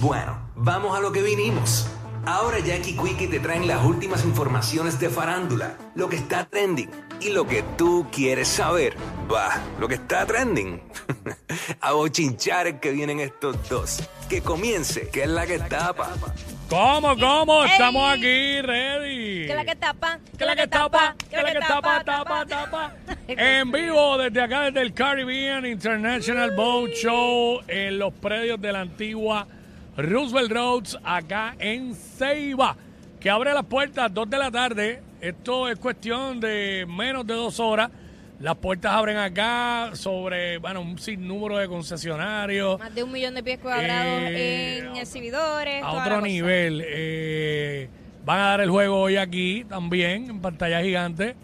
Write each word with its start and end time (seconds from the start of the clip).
Bueno, 0.00 0.38
vamos 0.56 0.96
a 0.96 1.00
lo 1.00 1.12
que 1.12 1.20
vinimos. 1.20 1.86
Ahora 2.24 2.58
Jackie 2.58 2.96
Quickie 2.96 3.28
te 3.28 3.38
traen 3.38 3.68
las 3.68 3.84
últimas 3.84 4.24
informaciones 4.24 4.98
de 4.98 5.10
farándula, 5.10 5.76
lo 5.94 6.08
que 6.08 6.16
está 6.16 6.46
trending 6.46 6.90
y 7.20 7.28
lo 7.28 7.46
que 7.46 7.62
tú 7.76 8.06
quieres 8.10 8.48
saber. 8.48 8.96
Va, 9.30 9.60
lo 9.78 9.88
que 9.88 9.96
está 9.96 10.24
trending. 10.24 10.80
a 11.82 11.92
bochinchar 11.92 12.80
que 12.80 12.92
vienen 12.92 13.20
estos 13.20 13.68
dos. 13.68 14.02
Que 14.30 14.40
comience, 14.40 15.10
que 15.10 15.24
es 15.24 15.28
la 15.28 15.46
que 15.46 15.58
tapa. 15.58 16.14
¿Cómo, 16.70 17.14
cómo? 17.18 17.64
Ey. 17.64 17.72
Estamos 17.72 18.10
aquí, 18.10 18.62
ready. 18.62 19.46
Que 19.48 19.54
la 19.54 19.66
que 19.66 19.76
tapa, 19.76 20.18
Que 20.38 20.46
la 20.46 20.56
que 20.56 20.66
tapa, 20.66 21.14
que 21.28 21.36
la 21.36 21.52
que 21.52 21.58
tapa, 21.58 22.04
tapa, 22.04 22.46
tapa. 22.46 22.94
En 23.28 23.70
vivo 23.70 24.16
desde 24.16 24.40
acá, 24.40 24.62
desde 24.62 24.80
el 24.80 24.94
Caribbean 24.94 25.66
International 25.66 26.52
Boat 26.56 26.92
Show, 26.92 27.60
en 27.68 27.98
los 27.98 28.14
predios 28.14 28.58
de 28.62 28.72
la 28.72 28.80
antigua 28.80 29.46
Roosevelt 29.96 30.50
Roads, 30.52 30.98
acá 31.04 31.54
en 31.58 31.94
Ceiba, 31.94 32.76
que 33.18 33.28
abre 33.30 33.52
las 33.52 33.64
puertas 33.64 34.12
2 34.12 34.30
de 34.30 34.38
la 34.38 34.50
tarde. 34.50 35.02
Esto 35.20 35.68
es 35.68 35.78
cuestión 35.78 36.40
de 36.40 36.86
menos 36.88 37.26
de 37.26 37.34
dos 37.34 37.60
horas. 37.60 37.90
Las 38.40 38.56
puertas 38.56 38.92
abren 38.94 39.18
acá 39.18 39.90
sobre, 39.92 40.56
bueno, 40.58 40.80
un 40.80 40.98
sinnúmero 40.98 41.58
de 41.58 41.68
concesionarios. 41.68 42.78
Más 42.78 42.94
de 42.94 43.02
un 43.02 43.12
millón 43.12 43.34
de 43.34 43.42
pies 43.42 43.58
cuadrados 43.58 44.22
Eh, 44.30 44.78
en 44.78 44.96
exhibidores. 44.96 45.82
a 45.82 45.90
otro 45.92 46.22
nivel. 46.22 46.82
eh, 46.86 47.88
van 48.24 48.38
a 48.40 48.44
dar 48.44 48.60
el 48.62 48.70
juego 48.70 48.98
hoy 48.98 49.16
aquí 49.18 49.64
también, 49.68 50.30
en 50.30 50.40
pantalla 50.40 50.80
gigante. 50.82 51.36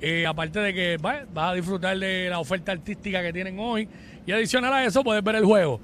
Eh, 0.00 0.24
aparte 0.26 0.60
de 0.60 0.72
que 0.72 0.96
va- 0.96 1.26
vas 1.30 1.50
a 1.50 1.54
disfrutar 1.54 1.98
de 1.98 2.30
la 2.30 2.38
oferta 2.38 2.72
artística 2.72 3.20
que 3.22 3.34
tienen 3.34 3.58
hoy. 3.58 3.86
Y 4.26 4.32
adicional 4.32 4.72
a 4.72 4.84
eso, 4.86 5.04
puedes 5.04 5.22
ver 5.22 5.34
el 5.36 5.44
juego. 5.44 5.78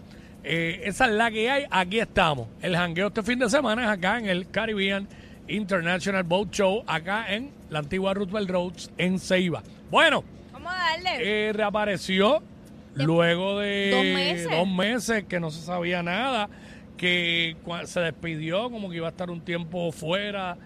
Eh, 0.48 0.82
esa 0.84 1.06
es 1.06 1.12
la 1.12 1.30
que 1.30 1.50
hay. 1.50 1.64
Aquí 1.70 1.98
estamos. 1.98 2.48
El 2.62 2.76
jangueo 2.76 3.08
este 3.08 3.22
fin 3.22 3.38
de 3.38 3.50
semana 3.50 3.82
es 3.84 3.88
acá 3.90 4.18
en 4.18 4.26
el 4.26 4.48
Caribbean 4.48 5.08
International 5.48 6.22
Boat 6.22 6.50
Show, 6.52 6.84
acá 6.86 7.32
en 7.34 7.50
la 7.70 7.80
antigua 7.80 8.14
Roosevelt 8.14 8.48
Roads, 8.50 8.90
en 8.98 9.18
Ceiba. 9.18 9.62
Bueno, 9.90 10.22
Vamos 10.52 10.72
a 10.72 10.92
darle. 11.02 11.48
eh, 11.48 11.52
reapareció 11.52 12.42
luego 12.94 13.58
de 13.60 13.90
dos 13.90 14.04
meses. 14.04 14.50
dos 14.50 14.68
meses 14.68 15.24
que 15.24 15.40
no 15.40 15.50
se 15.50 15.62
sabía 15.62 16.02
nada, 16.02 16.48
que 16.96 17.56
se 17.84 18.00
despidió 18.00 18.70
como 18.70 18.88
que 18.88 18.96
iba 18.96 19.06
a 19.06 19.10
estar 19.10 19.30
un 19.30 19.40
tiempo 19.40 19.90
fuera 19.92 20.56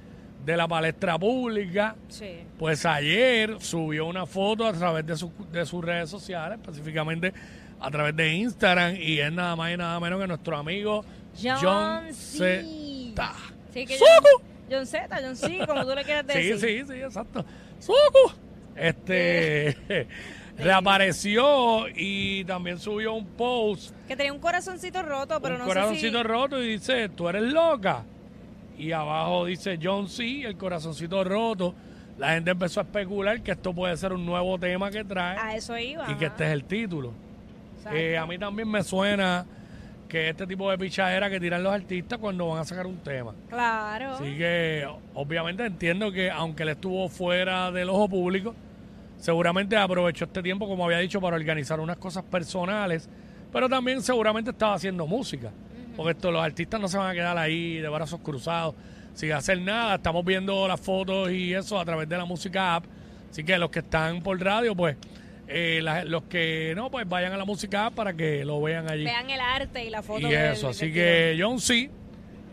de 0.44 0.56
la 0.56 0.66
palestra 0.68 1.18
pública. 1.18 1.96
sí. 2.08 2.40
Pues 2.58 2.84
ayer 2.86 3.56
subió 3.60 4.06
una 4.06 4.26
foto 4.26 4.66
a 4.66 4.72
través 4.72 5.06
de, 5.06 5.16
su- 5.16 5.32
de 5.52 5.64
sus 5.66 5.82
redes 5.84 6.08
sociales, 6.10 6.58
específicamente 6.60 7.32
a 7.80 7.90
través 7.90 8.14
de 8.16 8.34
Instagram, 8.34 8.96
y 8.96 9.18
es 9.20 9.32
nada 9.32 9.56
más 9.56 9.72
y 9.72 9.76
nada 9.76 9.98
menos 10.00 10.20
que 10.20 10.26
nuestro 10.26 10.56
amigo 10.56 11.04
John, 11.40 11.58
John 11.62 12.14
Z. 12.14 12.62
Sí. 13.72 13.86
John, 13.88 14.42
John 14.70 14.86
Z, 14.86 15.08
John 15.22 15.36
C, 15.36 15.58
como 15.66 15.84
tú 15.86 15.94
le 15.94 16.04
quieras 16.04 16.24
Sí, 16.28 16.38
decir. 16.48 16.58
sí, 16.86 16.92
sí, 16.92 17.00
exacto. 17.00 17.44
¡Suco! 17.78 18.34
Este 18.76 19.76
reapareció 20.58 21.86
y 21.94 22.44
también 22.44 22.78
subió 22.78 23.14
un 23.14 23.26
post, 23.26 23.94
Que 24.06 24.16
tenía 24.16 24.32
un 24.32 24.38
corazoncito 24.40 25.02
roto, 25.02 25.40
pero 25.40 25.54
un 25.54 25.60
no 25.62 25.66
corazoncito 25.66 26.18
sé 26.18 26.22
si... 26.22 26.28
roto 26.28 26.62
y 26.62 26.68
dice, 26.72 27.08
tú 27.08 27.28
eres 27.28 27.42
loca. 27.42 28.04
Y 28.78 28.92
abajo 28.92 29.44
dice 29.46 29.78
John 29.82 30.08
C, 30.08 30.42
el 30.42 30.56
corazoncito 30.56 31.22
roto. 31.24 31.74
La 32.18 32.32
gente 32.34 32.50
empezó 32.50 32.80
a 32.80 32.82
especular 32.82 33.42
que 33.42 33.52
esto 33.52 33.72
puede 33.74 33.96
ser 33.96 34.12
un 34.12 34.24
nuevo 34.26 34.58
tema 34.58 34.90
que 34.90 35.04
trae 35.04 35.38
A 35.38 35.56
eso 35.56 35.76
iba. 35.78 36.10
y 36.10 36.14
que 36.16 36.26
este 36.26 36.44
es 36.46 36.50
el 36.50 36.64
título. 36.64 37.12
Eh, 37.92 38.16
a 38.16 38.26
mí 38.26 38.38
también 38.38 38.70
me 38.70 38.82
suena 38.82 39.46
que 40.08 40.28
este 40.28 40.46
tipo 40.46 40.70
de 40.70 40.76
pichadera 40.76 41.30
que 41.30 41.38
tiran 41.38 41.62
los 41.62 41.72
artistas 41.72 42.18
cuando 42.18 42.48
van 42.48 42.58
a 42.58 42.64
sacar 42.64 42.86
un 42.86 42.98
tema. 42.98 43.32
Claro. 43.48 44.14
Así 44.14 44.36
que 44.36 44.86
obviamente 45.14 45.64
entiendo 45.64 46.10
que 46.10 46.30
aunque 46.30 46.64
él 46.64 46.70
estuvo 46.70 47.08
fuera 47.08 47.70
del 47.70 47.88
ojo 47.88 48.08
público, 48.08 48.54
seguramente 49.16 49.76
aprovechó 49.76 50.24
este 50.24 50.42
tiempo, 50.42 50.66
como 50.66 50.84
había 50.84 50.98
dicho, 50.98 51.20
para 51.20 51.36
organizar 51.36 51.78
unas 51.80 51.96
cosas 51.96 52.24
personales, 52.24 53.08
pero 53.52 53.68
también 53.68 54.02
seguramente 54.02 54.50
estaba 54.50 54.74
haciendo 54.74 55.06
música. 55.06 55.50
Porque 55.96 56.12
esto, 56.12 56.30
los 56.30 56.42
artistas 56.42 56.80
no 56.80 56.88
se 56.88 56.98
van 56.98 57.10
a 57.10 57.12
quedar 57.12 57.36
ahí 57.38 57.78
de 57.78 57.88
brazos 57.88 58.20
cruzados 58.20 58.74
sin 59.14 59.32
hacer 59.32 59.60
nada. 59.60 59.96
Estamos 59.96 60.24
viendo 60.24 60.66
las 60.66 60.80
fotos 60.80 61.30
y 61.30 61.54
eso 61.54 61.78
a 61.78 61.84
través 61.84 62.08
de 62.08 62.16
la 62.16 62.24
música 62.24 62.76
app. 62.76 62.84
Así 63.30 63.44
que 63.44 63.56
los 63.58 63.70
que 63.70 63.80
están 63.80 64.22
por 64.22 64.40
radio, 64.42 64.74
pues, 64.74 64.96
eh, 65.50 65.80
la- 65.82 66.04
los 66.04 66.22
que 66.24 66.72
no, 66.76 66.90
pues 66.90 67.08
vayan 67.08 67.32
a 67.32 67.36
la 67.36 67.44
música 67.44 67.90
para 67.90 68.12
que 68.14 68.44
lo 68.44 68.60
vean 68.62 68.88
allí. 68.90 69.04
Vean 69.04 69.28
el 69.30 69.40
arte 69.40 69.84
y 69.84 69.90
la 69.90 70.02
foto 70.02 70.26
Y 70.28 70.30
del- 70.30 70.52
eso, 70.52 70.68
así 70.68 70.92
que 70.92 71.36
John 71.38 71.60
C. 71.60 71.90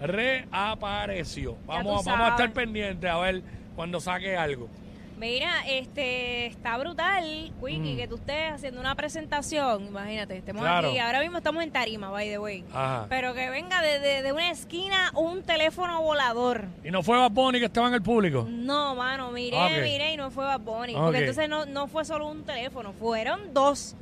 reapareció. 0.01 1.57
Vamos, 1.65 2.03
tú 2.03 2.09
vamos 2.09 2.25
a 2.27 2.29
estar 2.31 2.37
sabes. 2.37 2.51
pendientes 2.53 3.09
a 3.09 3.17
ver 3.19 3.41
cuando 3.75 3.99
saque 3.99 4.35
algo. 4.35 4.69
Mira, 5.17 5.49
este, 5.67 6.45
está 6.45 6.77
brutal, 6.77 7.51
Wiki, 7.59 7.93
Mm. 7.93 7.97
que 7.97 8.07
tú 8.07 8.15
estés 8.17 8.51
haciendo 8.53 8.79
una 8.79 8.93
presentación, 8.93 9.87
imagínate, 9.87 10.37
estemos 10.37 10.61
Claro. 10.61 10.89
aquí, 10.89 10.99
ahora 10.99 11.21
mismo 11.21 11.37
estamos 11.37 11.63
en 11.63 11.71
tarima, 11.71 12.11
by 12.11 12.27
the 12.29 12.37
way, 12.37 12.63
Ajá. 12.71 13.07
pero 13.09 13.33
que 13.33 13.49
venga 13.49 13.81
de, 13.81 13.97
de- 13.99 14.21
de 14.21 14.31
una 14.31 14.51
esquina 14.51 15.11
un 15.15 15.41
teléfono 15.41 16.01
volador. 16.03 16.65
Y 16.83 16.91
no 16.91 17.01
fue 17.01 17.17
Bad 17.17 17.31
Bunny 17.31 17.57
que 17.59 17.65
estaba 17.65 17.87
en 17.87 17.95
el 17.95 18.03
público. 18.03 18.45
No, 18.47 18.93
mano, 18.93 19.31
miré, 19.31 19.57
Ok. 19.57 19.71
miré 19.83 20.13
y 20.13 20.17
no 20.17 20.29
fue 20.29 20.45
Bad 20.45 20.59
Bunny, 20.61 20.93
porque 20.93 21.19
entonces 21.19 21.49
no, 21.49 21.65
no 21.65 21.87
fue 21.87 22.05
solo 22.05 22.27
un 22.27 22.43
teléfono, 22.45 22.93
fueron 22.93 23.53
dos. 23.55 23.95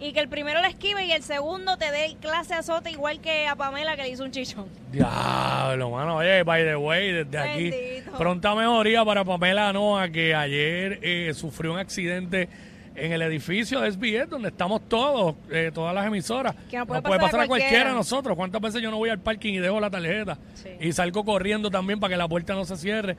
Y 0.00 0.12
que 0.12 0.20
el 0.20 0.28
primero 0.28 0.60
lo 0.62 0.66
esquive 0.66 1.04
y 1.04 1.12
el 1.12 1.22
segundo 1.22 1.76
te 1.76 1.90
dé 1.90 2.16
clase 2.20 2.54
azote 2.54 2.90
igual 2.90 3.20
que 3.20 3.46
a 3.46 3.54
Pamela 3.54 3.96
que 3.96 4.02
le 4.02 4.08
hizo 4.08 4.24
un 4.24 4.30
chichón. 4.30 4.66
Diablo, 4.90 5.90
mano. 5.90 6.16
Oye, 6.16 6.42
by 6.42 6.64
the 6.64 6.76
way, 6.76 7.12
desde 7.12 7.38
aquí, 7.38 7.70
Bendito. 7.70 8.12
pronta 8.16 8.54
mejoría 8.54 9.04
para 9.04 9.24
Pamela 9.24 9.72
Noa, 9.72 10.08
que 10.08 10.34
ayer 10.34 10.98
eh, 11.02 11.32
sufrió 11.34 11.72
un 11.74 11.78
accidente 11.78 12.48
en 12.96 13.12
el 13.12 13.22
edificio 13.22 13.80
de 13.80 13.92
SBS, 13.92 14.28
donde 14.30 14.48
estamos 14.48 14.82
todos, 14.88 15.34
eh, 15.50 15.70
todas 15.72 15.94
las 15.94 16.06
emisoras. 16.06 16.54
Que 16.70 16.78
no 16.78 16.86
puede 16.86 17.00
Nos 17.02 17.08
puede 17.08 17.18
pasar 17.20 17.30
pasar 17.30 17.40
a 17.40 17.44
a 17.44 17.46
cualquiera 17.46 17.70
cualquiera. 17.72 17.90
de 17.90 17.96
nosotros. 17.96 18.36
¿Cuántas 18.36 18.60
veces 18.60 18.82
yo 18.82 18.90
no 18.90 18.96
voy 18.96 19.10
al 19.10 19.20
parking 19.20 19.54
y 19.54 19.58
dejo 19.58 19.80
la 19.80 19.90
tarjeta? 19.90 20.38
Sí. 20.54 20.70
Y 20.80 20.92
salgo 20.92 21.24
corriendo 21.24 21.70
también 21.70 22.00
para 22.00 22.12
que 22.14 22.16
la 22.18 22.26
puerta 22.28 22.54
no 22.54 22.64
se 22.64 22.76
cierre. 22.76 23.16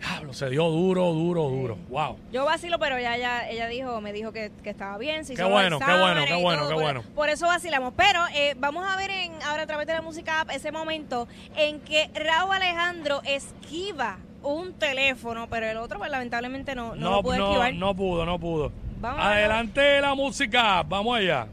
Diablo, 0.00 0.32
se 0.32 0.48
dio 0.50 0.64
duro, 0.68 1.12
duro, 1.12 1.48
duro. 1.48 1.76
Wow. 1.88 2.16
Yo 2.32 2.44
vacilo, 2.44 2.78
pero 2.78 2.98
ya, 2.98 3.16
ya 3.16 3.48
ella 3.48 3.66
dijo, 3.68 4.00
me 4.00 4.12
dijo 4.12 4.32
que, 4.32 4.50
que 4.62 4.70
estaba 4.70 4.96
bien. 4.98 5.24
Se 5.24 5.34
Qué 5.34 5.42
hizo 5.42 5.50
bueno, 5.50 5.78
qué 5.78 5.84
bueno, 5.98 6.24
qué 6.26 6.34
bueno, 6.34 6.60
todo, 6.62 6.68
qué 6.68 6.74
por- 6.74 6.82
bueno. 6.82 7.02
Por 7.14 7.28
eso 7.28 7.46
vacilamos. 7.46 7.92
Pero 7.96 8.20
eh, 8.34 8.54
vamos 8.58 8.86
a 8.88 8.96
ver 8.96 9.10
en, 9.10 9.32
ahora 9.42 9.62
a 9.64 9.66
través 9.66 9.86
de 9.86 9.92
la 9.94 10.02
música 10.02 10.40
app 10.40 10.50
ese 10.50 10.72
momento 10.72 11.28
en 11.56 11.80
que 11.80 12.10
Raúl 12.14 12.54
Alejandro 12.56 13.20
esquiva 13.24 14.18
un 14.42 14.72
teléfono, 14.72 15.48
pero 15.50 15.66
el 15.66 15.76
otro, 15.76 15.98
pues 15.98 16.10
lamentablemente 16.10 16.74
no, 16.74 16.94
no, 16.94 17.10
lo 17.10 17.22
pudo 17.22 17.36
no, 17.36 17.46
esquivar. 17.48 17.74
no 17.74 17.94
pudo, 17.94 18.24
no 18.24 18.38
pudo. 18.38 18.72
Vamos. 19.00 19.24
Adelante 19.24 20.00
la 20.00 20.14
música, 20.14 20.82
vamos 20.82 21.18
allá. 21.18 21.46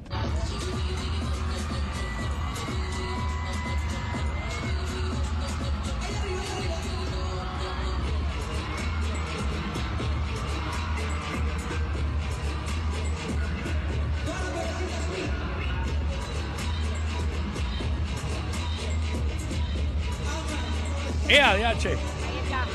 ¡Eh, 21.30 21.42
ADH! 21.42 21.58
Ahí 21.58 21.98
está. 22.44 22.66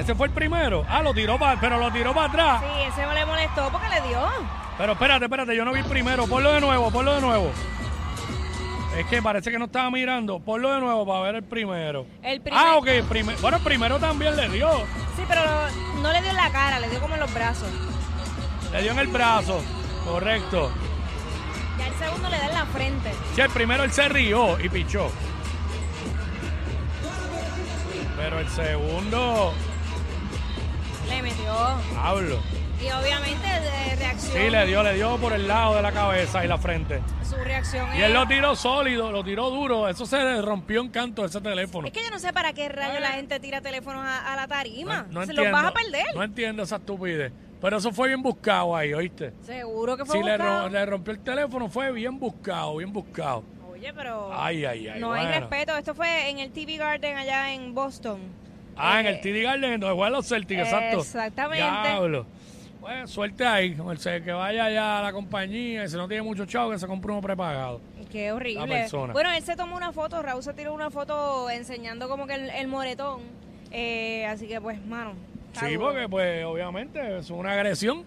Ese 0.00 0.14
fue 0.14 0.26
el 0.26 0.32
primero. 0.32 0.84
Ah, 0.88 1.02
lo 1.02 1.14
tiró 1.14 1.38
para, 1.38 1.58
pero 1.60 1.78
lo 1.78 1.90
tiró 1.90 2.12
para 2.14 2.28
atrás. 2.28 2.60
Sí, 2.60 2.82
ese 2.92 3.06
no 3.06 3.14
le 3.14 3.24
molestó 3.24 3.70
porque 3.70 3.88
le 3.88 4.08
dio. 4.08 4.20
Pero 4.78 4.92
espérate, 4.92 5.24
espérate, 5.24 5.56
yo 5.56 5.64
no 5.64 5.72
vi 5.72 5.80
el 5.80 5.86
primero. 5.86 6.26
Ponlo 6.26 6.52
de 6.52 6.60
nuevo, 6.60 6.90
ponlo 6.90 7.14
de 7.14 7.20
nuevo. 7.22 7.50
Es 8.98 9.06
que 9.06 9.22
parece 9.22 9.50
que 9.50 9.58
no 9.58 9.66
estaba 9.66 9.90
mirando. 9.90 10.38
Ponlo 10.40 10.72
de 10.72 10.80
nuevo 10.80 11.06
para 11.06 11.20
ver 11.20 11.34
el 11.36 11.42
primero. 11.44 12.06
El 12.22 12.40
primer- 12.40 12.60
Ah, 12.62 12.76
ok, 12.76 12.86
el 12.88 13.04
primer- 13.04 13.36
bueno, 13.38 13.56
el 13.58 13.62
primero 13.62 13.98
también 13.98 14.36
le 14.36 14.48
dio. 14.50 14.70
Sí, 15.16 15.22
pero 15.28 15.40
no 16.02 16.12
le 16.12 16.20
dio 16.20 16.30
en 16.30 16.36
la 16.36 16.50
cara, 16.50 16.78
le 16.78 16.88
dio 16.90 17.00
como 17.00 17.14
en 17.14 17.20
los 17.20 17.32
brazos. 17.32 17.68
Le 18.72 18.82
dio 18.82 18.92
en 18.92 18.98
el 18.98 19.06
brazo. 19.08 19.62
Correcto. 20.04 20.70
Ya 21.78 21.86
el 21.88 21.94
segundo 21.94 22.28
le 22.30 22.38
da 22.38 22.46
en 22.46 22.54
la 22.54 22.66
frente. 22.66 23.12
Sí, 23.34 23.40
el 23.40 23.50
primero 23.50 23.82
él 23.84 23.92
se 23.92 24.08
rió 24.08 24.58
y 24.60 24.68
pichó. 24.68 25.10
Pero 28.28 28.40
el 28.40 28.48
segundo, 28.48 29.52
Le 31.08 31.22
metió. 31.22 31.52
hablo. 31.96 32.40
Y 32.82 32.90
obviamente 32.90 33.46
de 33.46 33.94
reacción. 33.94 34.32
Sí, 34.32 34.50
le 34.50 34.66
dio, 34.66 34.82
le 34.82 34.94
dio 34.94 35.16
por 35.18 35.32
el 35.32 35.46
lado 35.46 35.76
de 35.76 35.82
la 35.82 35.92
cabeza 35.92 36.44
y 36.44 36.48
la 36.48 36.58
frente. 36.58 37.00
Su 37.22 37.36
reacción 37.36 37.86
Y 37.96 38.02
él 38.02 38.12
lo 38.12 38.26
tiró 38.26 38.56
sólido, 38.56 39.12
lo 39.12 39.22
tiró 39.22 39.48
duro. 39.50 39.88
Eso 39.88 40.06
se 40.06 40.18
le 40.18 40.42
rompió 40.42 40.80
en 40.80 40.88
canto 40.88 41.24
ese 41.24 41.40
teléfono. 41.40 41.86
Es 41.86 41.92
que 41.92 42.02
yo 42.02 42.10
no 42.10 42.18
sé 42.18 42.32
para 42.32 42.52
qué 42.52 42.68
rayo 42.68 42.98
la 42.98 43.10
gente 43.12 43.38
tira 43.38 43.60
teléfonos 43.60 44.04
a, 44.04 44.32
a 44.32 44.34
la 44.34 44.48
tarima. 44.48 45.06
No 45.08 45.20
Se 45.24 45.30
entiendo, 45.30 45.42
los 45.44 45.52
vas 45.52 45.70
a 45.70 45.72
perder. 45.72 46.06
No 46.16 46.22
entiendo 46.24 46.62
esa 46.64 46.76
estupidez. 46.76 47.32
Pero 47.60 47.76
eso 47.78 47.92
fue 47.92 48.08
bien 48.08 48.22
buscado 48.22 48.74
ahí, 48.76 48.92
¿oíste? 48.92 49.34
Seguro 49.42 49.96
que 49.96 50.04
fue 50.04 50.18
Si 50.18 50.24
le, 50.24 50.32
buscado. 50.36 50.62
ro- 50.64 50.68
le 50.68 50.84
rompió 50.84 51.12
el 51.12 51.20
teléfono, 51.20 51.68
fue 51.68 51.92
bien 51.92 52.18
buscado, 52.18 52.76
bien 52.76 52.92
buscado. 52.92 53.44
Oye, 53.86 53.94
pero 53.94 54.30
Ay, 54.32 54.64
ay, 54.64 54.88
ay, 54.88 55.00
no 55.00 55.12
hay 55.12 55.26
bueno. 55.26 55.40
respeto. 55.40 55.76
Esto 55.76 55.94
fue 55.94 56.28
en 56.28 56.40
el 56.40 56.50
TV 56.50 56.76
Garden 56.76 57.16
allá 57.16 57.52
en 57.54 57.72
Boston. 57.72 58.18
Ah, 58.76 58.98
en 59.00 59.06
Eh, 59.06 59.10
el 59.10 59.20
TD 59.20 59.42
Garden, 59.44 59.72
en 59.74 59.80
donde 59.80 59.94
juegan 59.94 60.12
los 60.12 60.26
Celtics, 60.28 60.60
exacto. 60.62 60.98
Exactamente. 61.00 61.64
Diablo. 61.64 62.26
Pues 62.80 63.08
suerte 63.10 63.46
ahí, 63.46 63.74
que 64.24 64.32
vaya 64.32 64.64
allá 64.64 64.98
a 64.98 65.02
la 65.02 65.12
compañía 65.12 65.84
y 65.84 65.88
si 65.88 65.96
no 65.96 66.06
tiene 66.08 66.22
mucho 66.22 66.46
chavo, 66.46 66.70
que 66.72 66.78
se 66.78 66.86
compre 66.86 67.12
uno 67.12 67.20
prepagado. 67.20 67.80
Qué 68.10 68.32
horrible. 68.32 68.86
Bueno, 69.12 69.30
él 69.32 69.42
se 69.42 69.56
tomó 69.56 69.76
una 69.76 69.92
foto, 69.92 70.20
Raúl 70.20 70.42
se 70.42 70.52
tiró 70.52 70.72
una 70.74 70.90
foto 70.90 71.48
enseñando 71.50 72.08
como 72.08 72.26
que 72.26 72.34
el, 72.34 72.50
el 72.50 72.66
moretón. 72.68 73.22
Eh, 73.70 74.26
así 74.26 74.46
que 74.48 74.60
pues, 74.60 74.84
mano. 74.84 75.14
Sí, 75.58 75.74
duro. 75.74 75.86
porque 75.88 76.08
pues 76.08 76.44
obviamente 76.44 77.18
es 77.18 77.30
una 77.30 77.52
agresión. 77.52 78.04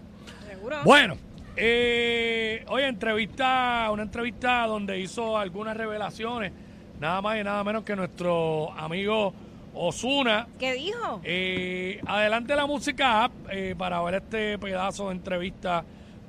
Seguro. 0.50 0.78
Bueno, 0.84 1.18
eh, 1.56 2.63
hoy 2.68 2.84
entrevista, 2.84 3.90
una 3.92 4.04
entrevista 4.04 4.66
donde 4.68 5.00
hizo 5.00 5.38
algunas 5.38 5.75
revelaciones, 5.75 6.51
nada 7.00 7.22
más 7.22 7.38
y 7.40 7.44
nada 7.44 7.63
menos 7.63 7.84
que 7.84 7.96
nuestro 7.96 8.72
amigo 8.74 9.34
Osuna. 9.74 10.48
¿Qué 10.57 10.74
dijo? 10.74 11.22
Eh, 11.24 12.01
adelante 12.06 12.56
la 12.56 12.66
música 12.66 13.25
app 13.25 13.31
eh, 13.51 13.75
para 13.78 14.01
ver 14.01 14.16
este 14.16 14.57
pedazo 14.57 15.07
de 15.07 15.16
entrevista 15.16 15.84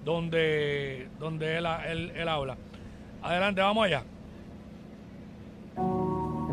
donde, 0.04 1.08
donde 1.18 1.56
él, 1.56 1.66
él, 1.86 2.12
él 2.14 2.28
habla. 2.28 2.56
Adelante, 3.22 3.60
vamos 3.60 3.86
allá. 3.86 4.02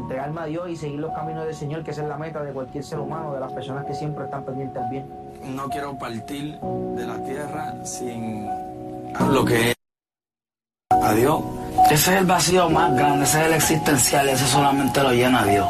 entregarme 0.08 0.40
a 0.40 0.46
Dios 0.46 0.70
y 0.70 0.76
seguir 0.78 1.00
los 1.00 1.12
caminos 1.14 1.46
del 1.46 1.54
Señor, 1.54 1.84
que 1.84 1.92
esa 1.92 2.04
es 2.04 2.08
la 2.08 2.18
meta 2.18 2.42
de 2.42 2.54
cualquier 2.54 2.84
ser 2.84 3.00
humano, 3.00 3.34
de 3.34 3.42
las 3.42 3.52
personas 3.52 3.86
que 3.86 3.94
siempre 3.94 4.24
están 4.24 4.46
pendientes 4.46 4.82
al 4.82 4.90
bien. 4.90 5.06
No 5.44 5.70
quiero 5.70 5.98
partir 5.98 6.60
de 6.60 7.06
la 7.06 7.24
tierra 7.24 7.74
sin 7.86 8.48
lo 9.32 9.46
que 9.46 9.72
es 9.72 9.76
a 10.92 11.14
Dios. 11.14 11.42
Ese 11.90 12.14
es 12.14 12.20
el 12.20 12.26
vacío 12.26 12.70
más 12.70 12.94
grande, 12.96 13.24
ese 13.24 13.40
es 13.42 13.48
el 13.48 13.54
existencial, 13.54 14.30
ese 14.30 14.46
solamente 14.46 15.02
lo 15.02 15.12
llena 15.12 15.46
Dios. 15.46 15.68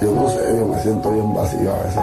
Yo 0.00 0.12
no 0.12 0.28
sé, 0.28 0.38
yo 0.58 0.66
me 0.66 0.80
siento 0.80 1.12
bien 1.12 1.34
vacío 1.34 1.74
a 1.74 1.82
veces. 1.82 2.02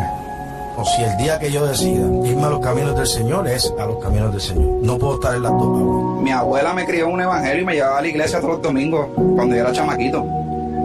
O 0.78 0.86
si 0.86 1.02
el 1.02 1.18
día 1.18 1.40
que 1.40 1.52
yo 1.52 1.66
decida 1.66 2.06
irme 2.28 2.44
a 2.44 2.50
los 2.50 2.60
caminos 2.60 2.96
del 2.96 3.08
Señor 3.08 3.48
es 3.48 3.74
a 3.80 3.86
los 3.88 3.98
caminos 3.98 4.32
del 4.32 4.42
Señor. 4.42 4.84
No 4.84 4.98
puedo 5.00 5.16
estar 5.16 5.36
en 5.36 5.42
las 5.42 5.52
dos 5.52 5.80
aguas. 5.80 6.22
Mi 6.22 6.32
abuela 6.32 6.74
me 6.74 6.86
crió 6.86 7.08
en 7.08 7.14
un 7.14 7.22
evangelio 7.22 7.64
y 7.64 7.66
me 7.66 7.74
llevaba 7.74 7.98
a 7.98 8.02
la 8.02 8.08
iglesia 8.08 8.40
todos 8.40 8.54
los 8.54 8.62
domingos 8.62 9.08
cuando 9.36 9.56
yo 9.56 9.62
era 9.62 9.72
chamaquito. 9.72 10.24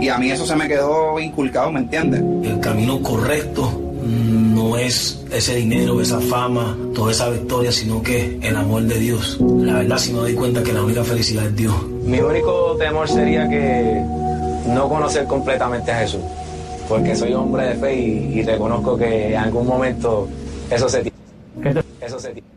Y 0.01 0.09
a 0.09 0.17
mí 0.17 0.31
eso 0.31 0.47
se 0.47 0.57
me 0.57 0.67
quedó 0.67 1.21
inculcado, 1.21 1.71
¿me 1.71 1.81
entiendes? 1.81 2.21
El 2.21 2.59
camino 2.61 3.03
correcto 3.03 3.92
no 4.07 4.77
es 4.77 5.23
ese 5.31 5.57
dinero, 5.57 6.01
esa 6.01 6.21
fama, 6.21 6.77
toda 6.95 7.13
esa 7.13 7.31
victoria, 7.31 7.73
sino 7.73 8.03
que 8.03 8.39
el 8.43 8.57
amor 8.57 8.83
de 8.83 8.99
Dios. 8.99 9.39
La 9.41 9.75
verdad, 9.75 9.99
si 9.99 10.13
me 10.13 10.19
doy 10.21 10.35
cuenta 10.35 10.63
que 10.63 10.73
la 10.73 10.83
única 10.83 11.05
felicidad 11.05 11.47
es 11.47 11.57
Dios. 11.57 11.75
Mi 12.05 12.21
único 12.21 12.77
temor 12.79 13.09
sería 13.09 13.49
que 13.49 14.03
no 14.67 14.89
conocer 14.89 15.25
completamente 15.27 15.91
a 15.93 16.01
Jesús, 16.01 16.23
porque 16.89 17.15
soy 17.15 17.33
hombre 17.35 17.69
de 17.69 17.75
fe 17.75 17.95
y, 17.95 18.39
y 18.39 18.43
reconozco 18.43 18.97
que 18.97 19.29
en 19.29 19.37
algún 19.37 19.67
momento 19.67 20.29
eso 20.71 20.89
se 20.89 21.03
tiene. 21.03 21.83
Eso 22.01 22.19
se 22.19 22.31
tiene. 22.31 22.52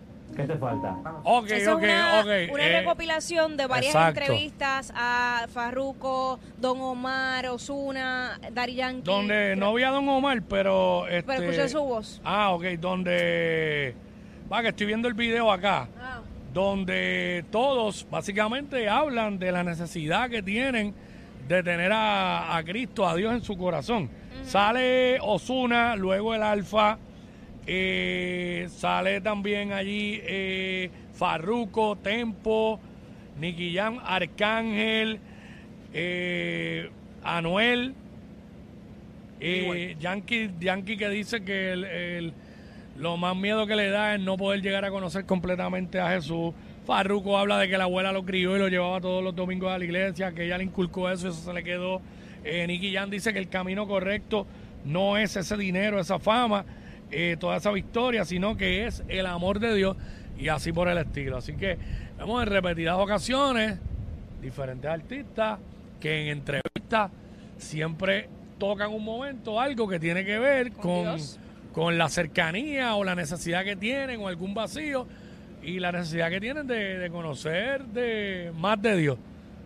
Ok, 1.24 1.50
Eso 1.52 1.76
ok, 1.76 1.84
es 1.84 1.90
una, 1.90 2.20
ok. 2.20 2.54
una 2.54 2.66
eh, 2.68 2.80
recopilación 2.80 3.58
de 3.58 3.68
varias 3.68 3.96
exacto. 3.96 4.22
entrevistas 4.22 4.94
a 4.96 5.48
Farruko, 5.52 6.40
Don 6.58 6.80
Omar, 6.82 7.48
Osuna, 7.48 8.40
Dari 8.52 8.76
Yankee. 8.76 9.04
donde 9.04 9.56
no 9.56 9.74
vi 9.74 9.84
a 9.84 9.92
Don 9.92 10.08
Omar, 10.10 10.42
pero... 10.44 11.08
Este, 11.08 11.24
Pero 11.24 11.44
escuché 11.44 11.70
su 11.70 11.82
voz. 11.84 12.22
Ah, 12.24 12.52
ok, 12.52 12.64
donde... 12.80 13.96
Va, 14.52 14.62
que 14.62 14.70
estoy 14.70 14.88
viendo 14.88 15.08
el 15.08 15.14
video 15.14 15.52
acá. 15.52 15.88
Ah. 16.00 16.22
donde 16.54 17.44
todos 17.52 18.08
básicamente 18.10 18.88
hablan 18.88 19.40
de 19.40 19.52
la 19.52 19.64
necesidad 19.64 20.30
que 20.30 20.42
tienen 20.42 20.94
de 21.50 21.62
tener 21.64 21.92
a, 21.92 22.56
a 22.56 22.64
Cristo, 22.64 23.08
a 23.08 23.16
Dios 23.16 23.34
en 23.34 23.42
su 23.44 23.58
corazón. 23.58 24.10
Sale 24.44 25.18
Osuna, 25.22 25.96
luego 25.96 26.34
el 26.36 26.44
Alfa, 26.44 26.98
eh, 27.68 28.68
sale 28.70 29.22
también 29.22 29.72
allí 29.74 30.20
eh, 30.24 30.90
Farruco, 31.14 31.96
Tempo, 31.98 32.80
Jam, 33.74 34.00
Arcángel, 34.04 35.20
eh, 35.94 36.90
Anuel, 37.24 37.94
eh, 39.40 39.96
Yankee, 40.00 40.52
Yankee 40.60 40.98
que 40.98 41.10
dice 41.10 41.44
que 41.44 41.72
el- 41.74 41.84
el- 41.86 42.34
lo 42.98 43.18
más 43.18 43.36
miedo 43.36 43.68
que 43.68 43.76
le 43.76 43.90
da 43.90 44.16
es 44.16 44.22
no 44.22 44.38
poder 44.38 44.62
llegar 44.62 44.86
a 44.86 44.90
conocer 44.92 45.26
completamente 45.26 46.00
a 46.00 46.10
Jesús. 46.12 46.54
Farruko 46.86 47.38
habla 47.38 47.58
de 47.58 47.68
que 47.68 47.78
la 47.78 47.86
abuela 47.86 48.12
lo 48.12 48.24
crió 48.24 48.56
y 48.56 48.60
lo 48.60 48.68
llevaba 48.70 49.02
todos 49.02 49.24
los 49.24 49.36
domingos 49.36 49.72
a 49.72 49.78
la 49.78 49.84
iglesia, 49.84 50.32
que 50.34 50.46
ella 50.46 50.58
le 50.58 50.66
inculcó 50.66 51.10
eso 51.10 51.28
y 51.28 51.32
eso 51.32 51.42
se 51.42 51.52
le 51.54 51.64
quedó. 51.64 52.02
Eh, 52.44 52.66
Nicky 52.68 52.94
Jan 52.94 53.10
dice 53.10 53.34
que 53.34 53.40
el 53.40 53.50
camino 53.50 53.88
correcto 53.88 54.46
no 54.86 55.18
es 55.18 55.36
ese 55.36 55.58
dinero, 55.58 56.00
esa 56.00 56.20
fama, 56.20 56.64
eh, 57.12 57.38
toda 57.40 57.58
esa 57.58 57.72
victoria, 57.72 58.26
sino 58.26 58.58
que 58.58 58.86
es 58.86 59.04
el 59.08 59.26
amor 59.26 59.60
de 59.60 59.76
Dios 59.76 59.98
y 60.38 60.50
así 60.50 60.72
por 60.72 60.88
el 60.88 60.98
estilo. 60.98 61.38
Así 61.38 61.54
que 61.54 61.78
vemos 62.18 62.44
en 62.44 62.50
repetidas 62.50 62.98
ocasiones 62.98 63.80
diferentes 64.42 64.90
artistas 64.90 65.60
que 66.00 66.24
en 66.24 66.28
entrevistas 66.28 67.12
siempre 67.58 68.30
tocan 68.58 68.92
un 68.92 69.04
momento 69.04 69.60
algo 69.60 69.88
que 69.88 70.00
tiene 70.00 70.24
que 70.24 70.40
ver 70.40 70.72
con, 70.72 71.18
con 71.74 71.98
la 71.98 72.10
cercanía 72.10 72.96
o 72.96 73.04
la 73.04 73.16
necesidad 73.16 73.64
que 73.64 73.76
tienen 73.76 74.22
o 74.22 74.28
algún 74.28 74.54
vacío 74.54 75.08
y 75.64 75.80
la 75.80 75.92
necesidad 75.92 76.30
que 76.30 76.40
tienen 76.40 76.68
de, 76.68 77.00
de 77.00 77.10
conocer 77.10 77.86
de 77.86 78.52
más 78.56 78.82
de 78.82 78.98
Dios. 78.98 79.18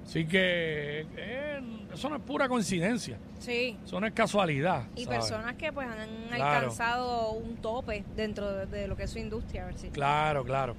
Así 0.06 0.26
que 0.26 1.06
eh, 1.18 1.60
eso 1.94 2.10
no 2.10 2.16
es 2.18 2.22
pura 2.22 2.48
coincidencia, 2.48 3.18
Sí. 3.40 3.78
eso 3.86 4.00
no 4.00 4.08
es 4.08 4.14
casualidad. 4.14 4.84
Y 4.96 5.06
¿sabes? 5.06 5.20
personas 5.20 5.56
que 5.56 5.72
pues 5.74 5.88
han 5.88 6.28
Claro. 6.36 6.44
alcanzado 6.56 7.32
un 7.32 7.58
tope 7.58 8.04
dentro 8.16 8.52
de, 8.52 8.66
de 8.66 8.88
lo 8.88 8.96
que 8.96 9.04
es 9.04 9.12
su 9.12 9.20
industria. 9.20 9.64
A 9.64 9.66
ver 9.68 9.78
si. 9.78 9.90
Claro, 9.90 10.44
claro. 10.44 10.76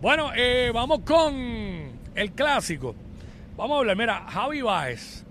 Bueno, 0.00 0.30
eh, 0.36 0.70
vamos 0.72 1.00
con 1.00 1.34
el 2.14 2.32
clásico. 2.32 2.94
Vamos 3.56 3.76
a 3.76 3.78
hablar, 3.80 3.96
mira, 3.96 4.24
Javi 4.28 4.62
Baez, 4.62 5.24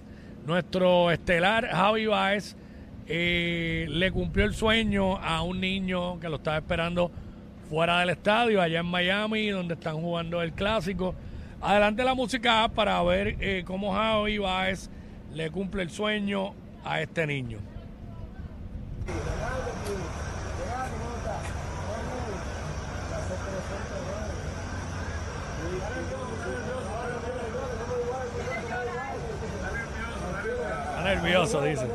nuestro 0.46 1.12
estelar 1.12 1.68
Javi 1.70 2.06
Baez, 2.08 2.56
eh, 3.08 3.86
le 3.90 4.12
cumplió 4.12 4.44
el 4.46 4.54
sueño 4.54 5.16
a 5.18 5.42
un 5.44 5.62
niño 5.62 6.20
que 6.20 6.28
lo 6.28 6.36
estaba 6.36 6.58
esperando 6.58 7.10
fuera 7.70 8.00
del 8.02 8.10
estadio, 8.10 8.62
allá 8.62 8.80
en 8.82 8.86
Miami, 8.86 9.48
donde 9.50 9.76
están 9.76 9.96
jugando 9.96 10.42
el 10.42 10.52
clásico. 10.54 11.16
Adelante 11.62 12.04
la 12.04 12.14
música 12.14 12.68
para 12.74 13.02
ver 13.04 13.38
eh, 13.40 13.64
cómo 13.66 13.94
Javi 13.94 14.38
Baez 14.38 14.90
le 15.38 15.52
cumple 15.52 15.84
el 15.84 15.92
sueño 15.92 16.56
a 16.84 17.00
este 17.00 17.28
niño. 17.28 17.60
Está 30.90 31.04
nervioso, 31.04 31.62
dice. 31.62 31.88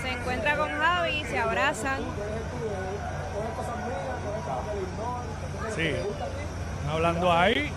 Se 0.00 0.08
encuentra 0.12 0.56
con 0.56 0.70
Javi, 0.70 1.15
se 1.28 1.38
abrazan. 1.38 2.00
Sí. 5.74 5.90
Hablando 6.90 7.32
ahí. 7.32 7.70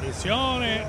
Bendiciones. 0.00 0.86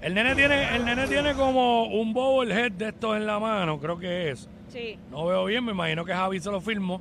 El 0.00 0.14
nene 0.14 0.34
tiene, 0.34 0.76
el 0.76 0.84
nene 0.84 1.06
tiene 1.08 1.34
como 1.34 1.84
un 1.84 2.12
bobblehead 2.12 2.72
de 2.72 2.88
estos 2.88 3.16
en 3.16 3.26
la 3.26 3.38
mano, 3.38 3.80
creo 3.80 3.98
que 3.98 4.30
es. 4.30 4.48
Sí. 4.68 4.98
No 5.10 5.26
veo 5.26 5.46
bien, 5.46 5.64
me 5.64 5.72
imagino 5.72 6.04
que 6.04 6.12
Javi 6.12 6.40
se 6.40 6.50
lo 6.50 6.60
filmó. 6.60 7.00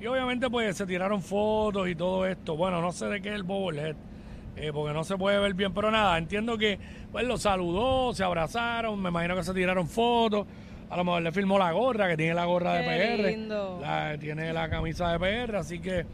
Y 0.00 0.06
obviamente 0.06 0.48
pues 0.48 0.76
se 0.76 0.86
tiraron 0.86 1.20
fotos 1.20 1.88
y 1.88 1.94
todo 1.94 2.26
esto. 2.26 2.56
Bueno, 2.56 2.80
no 2.80 2.92
sé 2.92 3.06
de 3.06 3.20
qué 3.20 3.30
es 3.30 3.34
el 3.34 3.42
bobblehead, 3.42 3.96
eh, 4.60 4.70
porque 4.72 4.92
no 4.94 5.04
se 5.04 5.16
puede 5.16 5.38
ver 5.38 5.54
bien, 5.54 5.72
pero 5.72 5.90
nada, 5.90 6.16
entiendo 6.18 6.56
que 6.58 6.78
pues 7.12 7.26
lo 7.26 7.36
saludó, 7.38 8.12
se 8.14 8.24
abrazaron, 8.24 9.00
me 9.00 9.08
imagino 9.10 9.34
que 9.36 9.42
se 9.44 9.54
tiraron 9.54 9.88
fotos. 9.88 10.46
A 10.90 10.96
lo 10.96 11.04
mejor 11.04 11.22
le 11.22 11.32
filmó 11.32 11.58
la 11.58 11.70
gorra, 11.72 12.08
que 12.08 12.16
tiene 12.16 12.32
la 12.34 12.46
gorra 12.46 12.74
de 12.74 12.82
PR. 12.84 13.30
lindo. 13.30 13.78
La- 13.80 14.16
tiene 14.18 14.52
la 14.54 14.70
camisa 14.70 15.12
de 15.12 15.18
PR, 15.18 15.56
así 15.58 15.80
que 15.80 16.06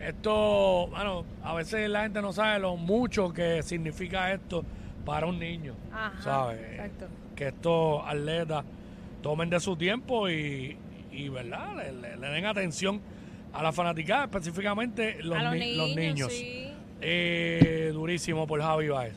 esto, 0.00 0.88
bueno, 0.88 1.24
a 1.44 1.54
veces 1.54 1.88
la 1.88 2.02
gente 2.02 2.20
no 2.22 2.32
sabe 2.32 2.58
lo 2.58 2.76
mucho 2.76 3.32
que 3.32 3.62
significa 3.62 4.32
esto 4.32 4.64
para 5.04 5.26
un 5.26 5.38
niño, 5.38 5.74
Ajá, 5.92 6.22
¿sabes? 6.22 6.60
exacto. 6.72 7.06
Que 7.36 7.48
estos 7.48 8.02
atletas 8.06 8.64
tomen 9.22 9.50
de 9.50 9.60
su 9.60 9.76
tiempo 9.76 10.28
y, 10.28 10.76
y 11.12 11.28
¿verdad? 11.28 11.76
Le, 11.76 11.92
le- 11.92 12.16
le 12.16 12.28
den 12.28 12.46
atención 12.46 13.00
a 13.52 13.62
la 13.62 13.72
fanaticada, 13.72 14.24
específicamente 14.24 15.22
los, 15.22 15.36
a 15.38 15.42
los 15.44 15.52
ni- 15.54 15.58
niños, 15.60 15.76
los 15.88 15.96
niños. 15.96 16.32
sí. 16.32 16.71
Eh, 17.02 17.90
durísimo 17.92 18.46
por 18.46 18.60
Javi 18.62 18.88
Baez. 18.88 19.14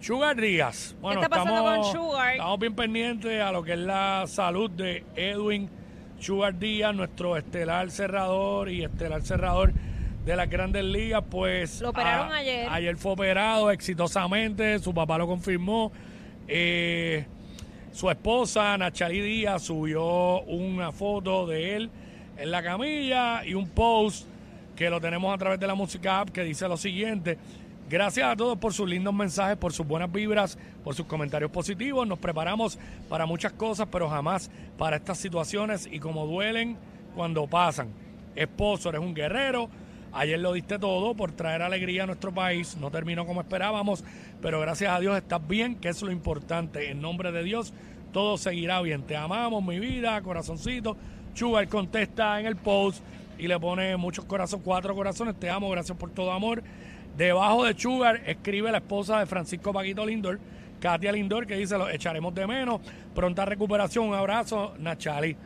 Sugar 0.00 0.36
Díaz. 0.36 0.94
Bueno, 1.00 1.20
está 1.22 1.28
pasando 1.28 1.56
estamos, 1.56 1.92
con 1.92 2.02
Sugar? 2.06 2.32
estamos 2.32 2.58
bien 2.60 2.74
pendientes 2.74 3.40
a 3.42 3.52
lo 3.52 3.62
que 3.62 3.72
es 3.74 3.78
la 3.78 4.24
salud 4.26 4.70
de 4.70 5.04
Edwin 5.16 5.68
Sugar 6.18 6.58
Díaz, 6.58 6.94
nuestro 6.94 7.36
estelar 7.36 7.90
cerrador 7.90 8.70
y 8.70 8.84
estelar 8.84 9.22
cerrador 9.22 9.72
de 10.24 10.36
las 10.36 10.48
grandes 10.48 10.84
ligas. 10.84 11.24
Pues 11.30 11.80
Lo 11.80 11.90
operaron 11.90 12.32
a- 12.32 12.36
ayer. 12.38 12.68
Ayer 12.70 12.96
fue 12.96 13.12
operado 13.12 13.70
exitosamente, 13.70 14.78
su 14.78 14.92
papá 14.94 15.18
lo 15.18 15.26
confirmó. 15.26 15.92
Eh, 16.48 17.26
su 17.92 18.10
esposa, 18.10 18.76
Nachali 18.78 19.20
Díaz, 19.20 19.62
subió 19.62 20.40
una 20.42 20.92
foto 20.92 21.46
de 21.46 21.76
él 21.76 21.90
en 22.38 22.50
la 22.50 22.62
camilla 22.62 23.44
y 23.44 23.54
un 23.54 23.68
post 23.70 24.26
que 24.76 24.90
lo 24.90 25.00
tenemos 25.00 25.34
a 25.34 25.38
través 25.38 25.58
de 25.58 25.66
la 25.66 25.74
música 25.74 26.20
app 26.20 26.28
que 26.28 26.44
dice 26.44 26.68
lo 26.68 26.76
siguiente. 26.76 27.38
Gracias 27.88 28.26
a 28.26 28.36
todos 28.36 28.58
por 28.58 28.74
sus 28.74 28.88
lindos 28.88 29.14
mensajes, 29.14 29.56
por 29.56 29.72
sus 29.72 29.86
buenas 29.86 30.12
vibras, 30.12 30.58
por 30.84 30.94
sus 30.94 31.06
comentarios 31.06 31.50
positivos. 31.50 32.06
Nos 32.06 32.18
preparamos 32.18 32.78
para 33.08 33.26
muchas 33.26 33.52
cosas, 33.52 33.88
pero 33.90 34.08
jamás 34.08 34.50
para 34.76 34.96
estas 34.96 35.18
situaciones 35.18 35.88
y 35.90 35.98
como 35.98 36.26
duelen 36.26 36.76
cuando 37.14 37.46
pasan. 37.46 37.88
Esposo, 38.34 38.90
eres 38.90 39.00
un 39.00 39.14
guerrero. 39.14 39.70
Ayer 40.12 40.38
lo 40.38 40.52
diste 40.52 40.78
todo 40.78 41.14
por 41.14 41.32
traer 41.32 41.62
alegría 41.62 42.02
a 42.02 42.06
nuestro 42.06 42.32
país. 42.32 42.76
No 42.76 42.90
terminó 42.90 43.24
como 43.24 43.40
esperábamos, 43.40 44.04
pero 44.42 44.60
gracias 44.60 44.92
a 44.92 45.00
Dios 45.00 45.16
estás 45.16 45.46
bien, 45.46 45.76
que 45.76 45.88
es 45.88 46.02
lo 46.02 46.10
importante. 46.10 46.90
En 46.90 47.00
nombre 47.00 47.32
de 47.32 47.44
Dios, 47.44 47.72
todo 48.12 48.36
seguirá 48.36 48.82
bien. 48.82 49.02
Te 49.02 49.16
amamos, 49.16 49.64
mi 49.64 49.78
vida, 49.78 50.20
corazoncito. 50.22 50.96
Sugar 51.34 51.68
contesta 51.68 52.40
en 52.40 52.46
el 52.46 52.56
post 52.56 53.02
y 53.38 53.48
le 53.48 53.58
pone 53.58 53.96
muchos 53.96 54.24
corazones, 54.24 54.64
cuatro 54.64 54.94
corazones. 54.94 55.38
Te 55.38 55.50
amo, 55.50 55.70
gracias 55.70 55.96
por 55.96 56.10
todo 56.10 56.32
amor. 56.32 56.62
Debajo 57.16 57.64
de 57.64 57.78
Sugar 57.78 58.20
escribe 58.26 58.70
la 58.70 58.78
esposa 58.78 59.20
de 59.20 59.26
Francisco 59.26 59.72
Paquito 59.72 60.04
Lindor, 60.04 60.38
Katia 60.80 61.12
Lindor, 61.12 61.46
que 61.46 61.56
dice, 61.56 61.78
lo 61.78 61.88
echaremos 61.88 62.34
de 62.34 62.46
menos. 62.46 62.80
Pronta 63.14 63.44
recuperación, 63.44 64.08
un 64.08 64.14
abrazo, 64.14 64.74
Nachali. 64.78 65.30
Eh, 65.30 65.36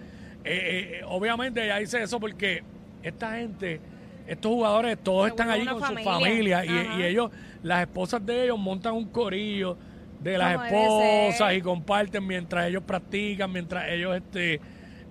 eh, 0.45 1.01
obviamente 1.07 1.63
ella 1.63 1.77
dice 1.79 2.03
eso 2.03 2.19
porque 2.19 2.63
esta 3.03 3.37
gente, 3.37 3.81
estos 4.27 4.51
jugadores, 4.51 4.99
todos 5.03 5.27
Se 5.27 5.31
están 5.31 5.51
allí 5.51 5.67
con 5.67 5.79
sus 5.79 6.03
familia. 6.03 6.59
familias 6.61 6.99
y, 6.99 7.03
ellos, 7.03 7.31
las 7.63 7.83
esposas 7.83 8.25
de 8.25 8.45
ellos 8.45 8.59
montan 8.59 8.95
un 8.95 9.07
corillo 9.07 9.77
de 10.21 10.39
las 10.39 10.57
Como 10.57 11.01
esposas 11.01 11.55
y 11.55 11.63
comparten 11.63 12.27
mientras 12.27 12.67
ellos 12.67 12.83
practican, 12.83 13.53
mientras 13.53 13.89
ellos 13.89 14.17
este 14.17 14.61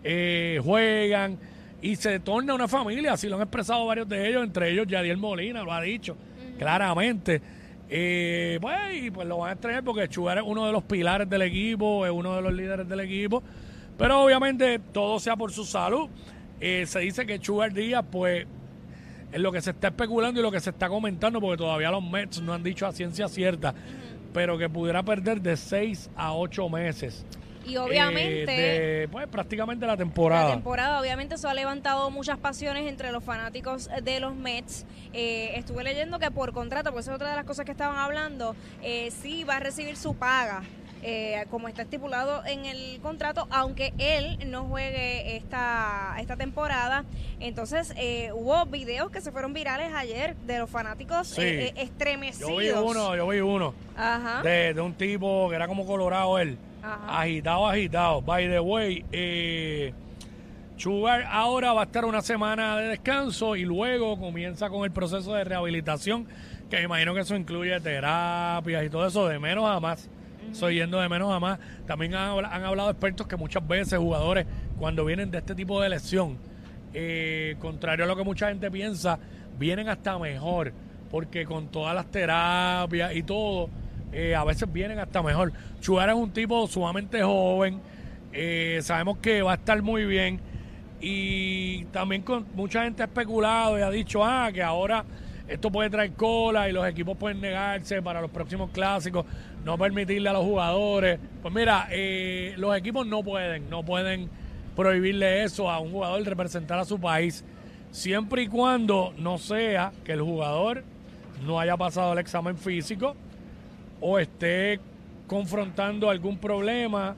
eh, 0.04 0.60
juegan 0.64 1.38
y 1.82 1.96
se 1.96 2.20
torna 2.20 2.54
una 2.54 2.68
familia, 2.68 3.14
así 3.14 3.28
lo 3.28 3.36
han 3.38 3.44
expresado 3.44 3.86
varios 3.86 4.08
de 4.08 4.30
ellos, 4.30 4.44
entre 4.44 4.72
ellos 4.72 4.88
Yadiel 4.88 5.18
Molina 5.18 5.64
lo 5.64 5.74
ha 5.74 5.82
dicho 5.82 6.18
claramente. 6.58 7.42
Eh, 7.92 8.60
pues, 8.62 8.78
y 8.94 9.10
pues 9.10 9.28
lo 9.28 9.40
van 9.40 9.50
a 9.50 9.54
extrañar 9.54 9.84
porque 9.84 10.08
Chugar 10.08 10.38
es 10.38 10.44
uno 10.46 10.68
de 10.68 10.72
los 10.72 10.84
pilares 10.84 11.28
del 11.28 11.42
equipo, 11.42 12.06
es 12.06 12.12
uno 12.12 12.36
de 12.36 12.42
los 12.42 12.54
líderes 12.54 12.88
del 12.88 13.00
equipo. 13.00 13.42
Pero 13.98 14.22
obviamente 14.22 14.80
todo 14.94 15.20
sea 15.20 15.36
por 15.36 15.52
su 15.52 15.66
salud. 15.66 16.08
Eh, 16.60 16.86
se 16.86 17.00
dice 17.00 17.26
que 17.26 17.40
Chugar 17.40 17.74
Díaz, 17.74 18.06
pues, 18.12 18.46
es 19.32 19.40
lo 19.40 19.52
que 19.52 19.62
se 19.62 19.72
está 19.72 19.88
especulando 19.88 20.40
y 20.40 20.44
lo 20.44 20.52
que 20.52 20.60
se 20.60 20.70
está 20.70 20.90
comentando, 20.90 21.42
porque 21.42 21.58
todavía 21.58 21.90
los 21.90 22.04
Mets 22.04 22.42
no 22.42 22.54
han 22.54 22.64
dicho 22.64 22.86
a 22.86 22.92
ciencia 22.92 23.28
cierta, 23.28 23.74
pero 24.34 24.58
que 24.58 24.70
pudiera 24.70 25.04
perder 25.04 25.42
de 25.42 25.58
6 25.58 26.12
a 26.16 26.34
8 26.34 26.70
meses. 26.70 27.26
Y 27.70 27.78
obviamente... 27.78 28.46
eh, 28.48 29.00
de, 29.02 29.08
pues 29.10 29.28
prácticamente 29.28 29.86
la 29.86 29.98
temporada. 29.98 30.46
La 30.50 30.52
temporada, 30.54 31.00
obviamente, 31.00 31.36
eso 31.36 31.48
ha 31.50 31.54
levantado 31.54 32.10
muchas 32.12 32.38
pasiones 32.38 32.88
entre 32.88 33.12
los 33.12 33.24
fanáticos 33.24 33.90
de 34.04 34.20
los 34.20 34.36
Mets. 34.36 34.86
Eh, 35.14 35.52
estuve 35.56 35.84
leyendo 35.84 36.20
que 36.20 36.32
por 36.32 36.54
contrato, 36.54 36.90
porque 36.92 37.02
esa 37.02 37.12
es 37.12 37.16
otra 37.16 37.30
de 37.30 37.36
las 37.36 37.46
cosas 37.46 37.66
que 37.66 37.72
estaban 37.72 37.98
hablando, 37.98 38.56
eh, 38.82 39.12
sí 39.22 39.44
va 39.44 39.58
a 39.58 39.60
recibir 39.60 39.96
su 39.98 40.16
paga. 40.16 40.64
eh, 41.02 41.46
como 41.50 41.70
está 41.70 41.84
estipulado 41.84 42.44
en 42.46 42.66
el 42.66 43.00
contrato, 43.02 43.48
aunque 43.52 43.94
él 44.00 44.38
no 44.48 44.66
juegue 44.66 45.38
esta, 45.38 46.14
esta 46.20 46.36
temporada. 46.36 47.06
Entonces, 47.40 47.94
eh, 47.96 48.32
hubo 48.34 48.66
videos 48.66 49.10
que 49.10 49.22
se 49.22 49.32
fueron 49.32 49.54
virales 49.54 49.94
ayer 49.96 50.36
de 50.46 50.58
los 50.58 50.70
fanáticos 50.70 51.30
Sí. 51.30 51.42
eh, 51.42 51.68
eh, 51.68 51.74
estremecidos. 51.78 52.50
Yo 52.52 52.58
vi 52.58 52.70
uno, 52.72 53.16
yo 53.16 53.28
vi 53.30 53.40
uno 53.40 53.74
Ajá. 53.96 54.42
de, 54.44 54.74
de 54.74 54.82
un 54.82 54.94
tipo 54.94 55.48
que 55.50 55.56
era 55.56 55.70
como 55.70 55.86
colorado 55.86 56.38
él. 56.38 56.58
Ajá. 56.82 57.22
Agitado, 57.22 57.68
agitado. 57.68 58.22
By 58.22 58.48
the 58.48 58.60
way, 58.60 59.06
eh, 59.12 59.94
Sugar 60.78 61.24
ahora 61.30 61.74
va 61.74 61.82
a 61.82 61.86
estar 61.86 62.06
una 62.06 62.22
semana 62.22 62.78
de 62.78 62.88
descanso 62.88 63.56
y 63.56 63.66
luego 63.66 64.18
comienza 64.18 64.70
con 64.70 64.86
el 64.86 64.92
proceso 64.92 65.34
de 65.34 65.44
rehabilitación, 65.44 66.26
que 66.70 66.78
me 66.78 66.84
imagino 66.84 67.14
que 67.14 67.20
eso 67.22 67.36
incluye 67.36 67.78
terapias 67.82 68.86
y 68.86 68.90
todo 68.90 69.06
eso, 69.06 69.28
de 69.28 69.40
menos 69.40 69.66
a 69.70 69.80
más. 69.80 70.10
Estoy 70.50 70.76
yendo 70.76 71.00
de 71.00 71.10
menos 71.10 71.32
a 71.32 71.40
más. 71.40 71.60
También 71.86 72.16
han, 72.16 72.46
han 72.46 72.64
hablado 72.64 72.90
expertos 72.90 73.28
que 73.28 73.36
muchas 73.36 73.68
veces 73.68 74.00
jugadores, 74.00 74.46
cuando 74.78 75.04
vienen 75.04 75.30
de 75.32 75.40
este 75.40 75.54
tipo 75.54 75.82
de 75.82 75.90
lesión, 75.90 76.38
eh, 76.94 77.56
contrario 77.60 78.06
a 78.06 78.08
lo 78.08 78.16
que 78.16 78.24
mucha 78.24 78.48
gente 78.48 78.72
piensa, 78.72 79.20
vienen 79.60 79.90
hasta 79.90 80.18
mejor, 80.18 80.72
porque 81.12 81.46
con 81.46 81.68
todas 81.68 81.94
las 81.94 82.06
terapias 82.08 83.16
y 83.16 83.24
todo, 83.24 83.70
eh, 84.12 84.36
a 84.36 84.44
veces 84.44 84.72
vienen 84.72 85.00
hasta 85.00 85.22
mejor. 85.22 85.52
Chugar 85.82 86.10
es 86.10 86.16
un 86.16 86.32
tipo 86.32 86.68
sumamente 86.68 87.22
joven, 87.22 87.80
eh, 88.32 88.80
sabemos 88.82 89.18
que 89.18 89.42
va 89.42 89.54
a 89.54 89.56
estar 89.56 89.82
muy 89.82 90.06
bien 90.06 90.40
y 91.02 91.86
también 91.86 92.24
mucha 92.56 92.84
gente 92.84 93.02
ha 93.04 93.06
especulado 93.06 93.80
y 93.80 93.82
ha 93.82 93.90
dicho, 93.90 94.24
ah, 94.24 94.50
que 94.54 94.62
ahora 94.62 95.06
esto 95.48 95.72
puede 95.72 95.90
traer 95.90 96.12
cola 96.14 96.70
y 96.70 96.72
los 96.72 96.88
equipos 96.88 97.18
pueden 97.18 97.42
negarse 97.42 98.02
para 98.02 98.22
los 98.22 98.30
próximos 98.30 98.70
clásicos, 98.72 99.26
no 99.64 99.78
permitirle 99.78 100.30
a 100.30 100.34
los 100.34 100.44
jugadores. 100.44 101.20
Pues 101.42 101.54
mira, 101.54 101.88
eh, 101.92 102.54
los 102.58 102.78
equipos 102.78 103.08
no 103.08 103.24
pueden, 103.24 103.70
no 103.70 103.84
pueden 103.84 104.30
prohibirle 104.76 105.44
eso 105.44 105.70
a 105.70 105.80
un 105.80 105.92
jugador 105.92 106.24
representar 106.24 106.80
a 106.80 106.86
su 106.86 107.00
país, 107.00 107.44
siempre 107.92 108.44
y 108.44 108.48
cuando 108.48 109.14
no 109.18 109.38
sea 109.38 109.92
que 110.04 110.14
el 110.14 110.22
jugador 110.22 110.84
no 111.46 111.60
haya 111.60 111.76
pasado 111.78 112.14
el 112.14 112.20
examen 112.20 112.58
físico 112.58 113.16
o 114.02 114.20
esté 114.20 114.80
confrontando 115.28 116.10
algún 116.10 116.38
problema 116.38 117.16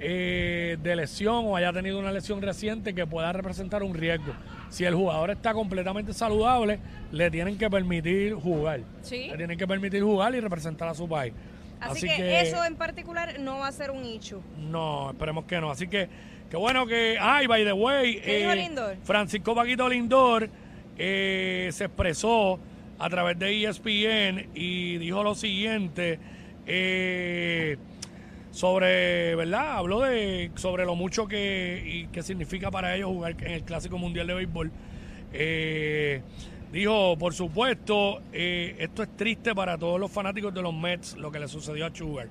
eh, 0.00 0.76
de 0.80 0.96
lesión 0.96 1.46
o 1.46 1.56
haya 1.56 1.72
tenido 1.72 1.98
una 1.98 2.12
lesión 2.12 2.40
reciente 2.40 2.94
que 2.94 3.06
pueda 3.06 3.32
representar 3.32 3.82
un 3.82 3.94
riesgo. 3.94 4.32
Si 4.68 4.84
el 4.84 4.94
jugador 4.94 5.30
está 5.30 5.54
completamente 5.54 6.12
saludable, 6.12 6.78
le 7.10 7.30
tienen 7.30 7.58
que 7.58 7.68
permitir 7.68 8.34
jugar. 8.34 8.82
Sí. 9.02 9.28
Le 9.28 9.36
tienen 9.36 9.58
que 9.58 9.66
permitir 9.66 10.02
jugar 10.02 10.34
y 10.34 10.40
representar 10.40 10.88
a 10.88 10.94
su 10.94 11.08
país. 11.08 11.32
Así, 11.80 12.06
que, 12.06 12.40
eso 12.40 12.64
en 12.64 12.76
particular 12.76 13.38
no 13.40 13.58
va 13.58 13.68
a 13.68 13.72
ser 13.72 13.90
un 13.90 14.04
issue. 14.04 14.40
No, 14.56 15.10
esperemos 15.10 15.44
que 15.44 15.60
no. 15.60 15.70
Así 15.70 15.88
que, 15.88 16.08
qué 16.50 16.56
bueno 16.56 16.86
que. 16.86 17.18
Ay, 17.20 17.46
by 17.46 17.64
the 17.64 17.72
way. 17.72 18.20
¿Qué 18.20 18.38
dijo 18.38 18.54
Lindor? 18.54 18.96
Francisco 19.04 19.54
Paquito 19.54 19.88
Lindor 19.88 20.50
eh, 20.96 21.70
se 21.72 21.84
expresó 21.84 22.58
a 22.98 23.08
través 23.10 23.38
de 23.38 23.64
ESPN 23.64 24.50
y 24.54 24.98
dijo 24.98 25.22
lo 25.22 25.34
siguiente. 25.34 26.18
eh, 26.66 27.78
sobre, 28.50 29.36
¿verdad? 29.36 29.76
Habló 29.76 30.00
de 30.00 30.50
sobre 30.56 30.84
lo 30.84 30.96
mucho 30.96 31.28
que, 31.28 31.82
y 31.86 32.06
que 32.08 32.22
significa 32.22 32.70
para 32.70 32.96
ellos 32.96 33.08
jugar 33.08 33.36
en 33.40 33.52
el 33.52 33.62
Clásico 33.62 33.98
Mundial 33.98 34.26
de 34.26 34.34
Béisbol. 34.34 34.72
Eh, 35.32 36.22
dijo, 36.72 37.16
por 37.18 37.34
supuesto, 37.34 38.20
eh, 38.32 38.74
esto 38.80 39.02
es 39.04 39.16
triste 39.16 39.54
para 39.54 39.78
todos 39.78 40.00
los 40.00 40.10
fanáticos 40.10 40.52
de 40.52 40.62
los 40.62 40.74
Mets, 40.74 41.16
lo 41.16 41.30
que 41.30 41.38
le 41.38 41.46
sucedió 41.46 41.86
a 41.86 41.94
Sugar. 41.94 42.28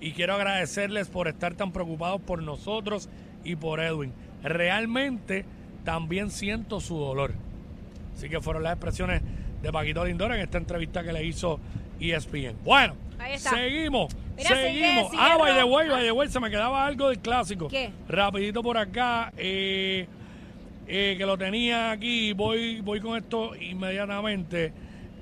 Y 0.00 0.12
quiero 0.12 0.34
agradecerles 0.34 1.08
por 1.08 1.28
estar 1.28 1.54
tan 1.54 1.72
preocupados 1.72 2.20
por 2.20 2.42
nosotros 2.42 3.08
y 3.44 3.56
por 3.56 3.80
Edwin. 3.80 4.12
Realmente 4.42 5.44
también 5.84 6.30
siento 6.30 6.80
su 6.80 6.98
dolor. 6.98 7.32
Así 8.14 8.28
que 8.28 8.40
fueron 8.40 8.64
las 8.64 8.72
expresiones 8.72 9.22
de 9.62 9.72
Paquito 9.72 10.04
Lindor 10.04 10.32
en 10.32 10.40
esta 10.40 10.58
entrevista 10.58 11.02
que 11.02 11.12
le 11.12 11.24
hizo 11.24 11.58
ESPN. 12.00 12.56
Bueno, 12.64 12.94
Ahí 13.18 13.34
está. 13.34 13.50
seguimos, 13.50 14.14
Mira, 14.36 14.48
seguimos. 14.48 14.72
sigue- 14.72 15.10
sigue 15.10 15.22
ah, 15.22 15.36
by 15.38 15.54
the 15.54 15.64
way, 15.64 15.88
by 15.88 16.02
the 16.02 16.12
way, 16.12 16.28
se 16.28 16.40
me 16.40 16.50
quedaba 16.50 16.84
algo 16.86 17.08
del 17.08 17.18
clásico. 17.20 17.68
¿Qué? 17.68 17.90
Rapidito 18.08 18.62
por 18.62 18.76
acá, 18.76 19.32
eh, 19.36 20.06
eh, 20.88 21.14
que 21.16 21.24
lo 21.26 21.38
tenía 21.38 21.92
aquí, 21.92 22.32
voy, 22.32 22.80
voy 22.80 23.00
con 23.00 23.16
esto 23.16 23.54
inmediatamente. 23.56 24.72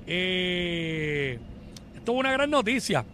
Eh, 0.07 1.39
esto 1.95 2.11
es 2.13 2.17
una 2.19 2.31
gran 2.31 2.49
noticia. 2.49 3.05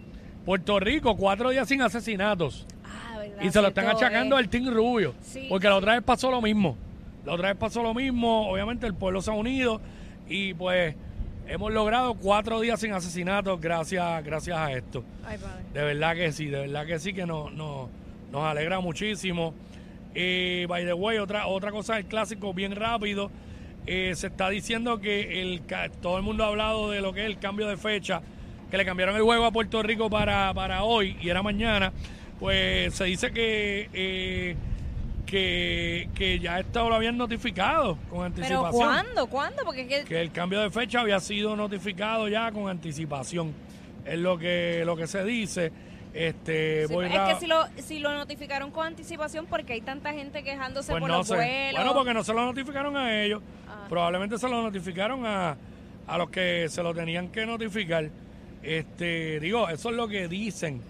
Puerto 0.45 0.79
Rico, 0.79 1.17
cuatro 1.17 1.49
días 1.49 1.67
sin 1.67 1.81
asesinatos. 1.81 2.65
Ah, 2.85 3.17
verdad. 3.17 3.41
Y 3.41 3.51
se 3.51 3.61
lo 3.61 3.67
están 3.67 3.87
achacando 3.87 4.37
eh. 4.37 4.39
al 4.39 4.49
Team 4.49 4.73
Rubio. 4.73 5.13
Sí. 5.21 5.45
Porque 5.49 5.67
la 5.67 5.75
otra 5.75 5.93
vez 5.95 6.03
pasó 6.03 6.31
lo 6.31 6.41
mismo. 6.41 6.77
La 7.25 7.33
otra 7.33 7.49
vez 7.49 7.57
pasó 7.57 7.83
lo 7.83 7.93
mismo. 7.93 8.49
Obviamente 8.49 8.87
el 8.87 8.93
pueblo 8.93 9.21
se 9.21 9.29
ha 9.29 9.33
unido. 9.33 9.81
Y 10.29 10.53
pues 10.53 10.95
hemos 11.47 11.71
logrado 11.71 12.13
cuatro 12.15 12.59
días 12.59 12.79
sin 12.79 12.93
asesinatos 12.93 13.59
gracias, 13.59 14.23
gracias 14.23 14.57
a 14.57 14.71
esto. 14.71 15.03
Ay, 15.25 15.37
padre. 15.37 15.63
De 15.73 15.81
verdad 15.83 16.15
que 16.15 16.31
sí, 16.31 16.47
de 16.47 16.59
verdad 16.61 16.85
que 16.85 16.99
sí 16.99 17.13
que 17.13 17.25
nos, 17.25 17.53
nos, 17.53 17.89
nos 18.31 18.43
alegra 18.43 18.79
muchísimo. 18.79 19.53
Eh, 20.13 20.65
by 20.67 20.85
the 20.85 20.93
way, 20.93 21.17
otra, 21.17 21.47
otra 21.47 21.71
cosa 21.71 21.95
del 21.95 22.05
clásico, 22.05 22.53
bien 22.53 22.75
rápido. 22.75 23.29
Eh, 23.85 24.13
se 24.15 24.27
está 24.27 24.49
diciendo 24.49 24.99
que 24.99 25.41
el, 25.41 25.61
todo 26.01 26.17
el 26.17 26.23
mundo 26.23 26.43
ha 26.43 26.47
hablado 26.47 26.91
de 26.91 27.01
lo 27.01 27.13
que 27.13 27.21
es 27.21 27.25
el 27.27 27.39
cambio 27.39 27.67
de 27.67 27.77
fecha 27.77 28.21
que 28.69 28.77
le 28.77 28.85
cambiaron 28.85 29.15
el 29.15 29.21
juego 29.21 29.45
a 29.45 29.51
Puerto 29.51 29.81
Rico 29.81 30.09
para, 30.09 30.53
para 30.53 30.83
hoy 30.83 31.15
y 31.21 31.29
era 31.29 31.41
mañana, 31.41 31.93
pues 32.39 32.93
se 32.93 33.05
dice 33.05 33.31
que 33.31 33.89
eh, 33.93 34.55
que, 35.27 36.09
que 36.15 36.39
ya 36.39 36.59
esto 36.59 36.89
lo 36.89 36.95
habían 36.95 37.17
notificado 37.17 37.97
con 38.09 38.25
anticipación. 38.25 38.63
¿Pero 38.71 38.71
cuándo? 38.71 39.27
¿Cuándo? 39.27 39.63
Porque 39.63 39.81
es 39.81 39.87
que- 39.87 40.03
Que 40.05 40.21
el 40.21 40.31
cambio 40.31 40.59
de 40.61 40.71
fecha 40.71 41.01
había 41.01 41.19
sido 41.19 41.55
notificado 41.55 42.27
ya 42.27 42.51
con 42.51 42.67
anticipación. 42.69 43.53
Es 44.05 44.17
lo 44.17 44.37
que 44.39 44.81
lo 44.85 44.95
que 44.95 45.05
se 45.05 45.23
dice. 45.23 45.71
Este, 46.13 46.87
Sí, 46.87 46.93
voy 46.93 47.05
es 47.05 47.11
que 47.11 47.35
si 47.39 47.45
lo, 47.45 47.63
si 47.77 47.99
lo 47.99 48.11
notificaron 48.13 48.71
con 48.71 48.87
anticipación, 48.87 49.45
porque 49.45 49.73
hay 49.73 49.81
tanta 49.81 50.13
gente 50.13 50.41
quejándose 50.41 50.91
pues 50.91 51.01
por 51.01 51.09
no 51.11 51.17
los 51.17 51.27
sé. 51.27 51.35
vuelos. 51.35 51.73
Bueno, 51.75 51.93
porque 51.93 52.13
no 52.13 52.23
se 52.23 52.33
lo 52.33 52.43
notificaron 52.45 52.97
a 52.97 53.21
ellos. 53.21 53.43
Ah. 53.67 53.85
Probablemente 53.87 54.39
se 54.39 54.47
lo 54.49 54.63
notificaron 54.63 55.25
a, 55.27 55.55
a 56.07 56.17
los 56.17 56.29
que 56.31 56.67
se 56.69 56.81
lo 56.81 56.93
tenían 56.95 57.27
que 57.29 57.45
notificar. 57.45 58.09
Este, 58.63 59.39
digo, 59.39 59.69
eso 59.69 59.89
es 59.91 59.95
lo 59.95 60.07
que 60.07 60.27
dicen, 60.27 60.81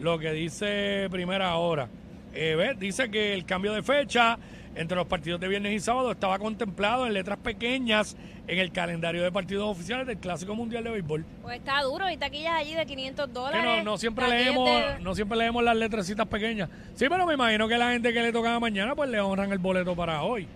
lo 0.00 0.18
que 0.18 0.32
dice 0.32 1.08
Primera 1.10 1.54
Hora. 1.56 1.88
Eh, 2.34 2.54
¿ves? 2.56 2.78
Dice 2.78 3.10
que 3.10 3.34
el 3.34 3.44
cambio 3.44 3.72
de 3.72 3.82
fecha 3.82 4.38
entre 4.76 4.96
los 4.96 5.06
partidos 5.06 5.40
de 5.40 5.48
viernes 5.48 5.72
y 5.72 5.80
sábado 5.80 6.12
estaba 6.12 6.38
contemplado 6.38 7.04
en 7.06 7.12
letras 7.12 7.38
pequeñas 7.38 8.16
en 8.46 8.58
el 8.60 8.70
calendario 8.70 9.22
de 9.22 9.32
partidos 9.32 9.68
oficiales 9.68 10.06
del 10.06 10.18
Clásico 10.18 10.54
Mundial 10.54 10.84
de 10.84 10.90
Béisbol. 10.90 11.24
Pues 11.42 11.58
está 11.58 11.82
duro, 11.82 12.04
hay 12.04 12.16
taquillas 12.16 12.52
allí 12.54 12.74
de 12.74 12.86
500 12.86 13.26
Que 13.26 13.32
dólares. 13.32 13.64
no, 13.64 13.82
no 13.92 13.98
siempre 13.98 14.28
leemos, 14.28 14.68
de- 14.68 15.00
no 15.00 15.14
siempre 15.16 15.38
leemos 15.38 15.64
las 15.64 15.76
letrecitas 15.76 16.26
pequeñas. 16.28 16.68
Sí, 16.94 17.06
pero 17.08 17.26
me 17.26 17.34
imagino 17.34 17.66
que 17.66 17.76
la 17.78 17.90
gente 17.90 18.12
que 18.12 18.22
le 18.22 18.32
tocaba 18.32 18.60
mañana, 18.60 18.94
pues 18.94 19.10
le 19.10 19.20
honran 19.20 19.50
el 19.50 19.58
boleto 19.58 19.96
para 19.96 20.22
hoy. 20.22 20.46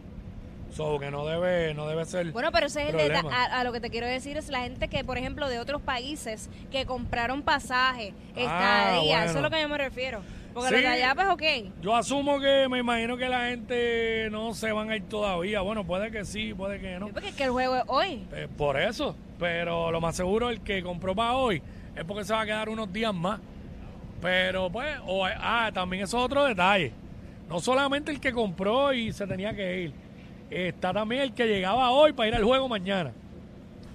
So 0.73 0.99
que 0.99 1.09
no 1.11 1.25
debe, 1.27 1.73
no 1.75 1.87
debe 1.87 2.05
ser. 2.05 2.33
Bueno, 2.33 2.51
pero 2.53 2.67
ese 2.67 2.83
es 2.83 2.89
el 2.91 2.97
problema. 2.97 3.23
deta- 3.31 3.35
a, 3.57 3.61
a 3.61 3.65
lo 3.65 3.73
que 3.73 3.81
te 3.81 3.91
quiero 3.91 4.07
decir 4.09 4.37
es 4.37 4.49
la 4.49 4.61
gente 4.63 4.89
que, 4.89 5.05
por 5.05 5.19
ejemplo, 5.19 5.49
de 5.49 5.59
otros 5.61 5.81
países 5.83 6.51
que 6.73 6.85
compraron 6.87 7.43
pasaje, 7.43 8.13
estadía, 8.35 9.25
eso 9.25 9.35
bueno. 9.35 9.39
es 9.39 9.43
lo 9.43 9.51
que 9.51 9.61
yo 9.63 9.69
me 9.69 9.79
refiero. 9.79 10.21
Porque 10.55 10.69
Sí. 10.69 10.75
los 10.75 10.83
de 10.83 10.89
allá, 10.89 11.15
pues 11.15 11.27
ok. 11.29 11.73
Yo 11.83 11.95
asumo 11.97 12.39
que 12.41 12.69
me 12.71 12.79
imagino 12.79 13.17
que 13.17 13.29
la 13.29 13.49
gente 13.49 14.29
no 14.31 14.55
se 14.55 14.71
van 14.73 14.89
a 14.91 14.97
ir 14.97 15.03
todavía. 15.09 15.61
Bueno, 15.61 15.85
puede 15.85 16.11
que 16.11 16.25
sí, 16.25 16.55
puede 16.55 16.81
que 16.81 16.99
no. 16.99 17.09
Porque 17.09 17.29
es 17.31 17.35
que 17.35 17.45
el 17.45 17.51
juego 17.51 17.77
es 17.77 17.83
hoy. 17.89 18.27
Eh, 18.33 18.49
por 18.57 18.81
eso. 18.81 19.17
Pero 19.39 19.91
lo 19.91 20.01
más 20.01 20.15
seguro, 20.17 20.49
el 20.51 20.61
que 20.61 20.83
compró 20.83 21.15
para 21.15 21.35
hoy 21.35 21.61
es 21.97 22.05
porque 22.05 22.25
se 22.25 22.33
va 22.33 22.43
a 22.43 22.47
quedar 22.47 22.69
unos 22.69 22.93
días 22.93 23.13
más. 23.13 23.41
Pero 24.23 24.71
pues, 24.71 24.97
o, 25.07 25.27
ah, 25.27 25.71
también 25.75 26.05
eso 26.05 26.19
es 26.19 26.25
otro 26.25 26.45
detalle. 26.45 26.93
No 27.49 27.61
solamente 27.61 28.11
el 28.11 28.21
que 28.21 28.33
compró 28.33 28.93
y 28.95 29.13
se 29.13 29.27
tenía 29.27 29.55
que 29.55 29.83
ir. 29.83 29.93
Está 30.51 30.93
también 30.93 31.23
el 31.23 31.35
que 31.35 31.47
llegaba 31.47 31.91
hoy 31.91 32.13
para 32.13 32.29
ir 32.29 32.35
al 32.37 32.45
juego 32.45 32.69
mañana. 32.69 33.13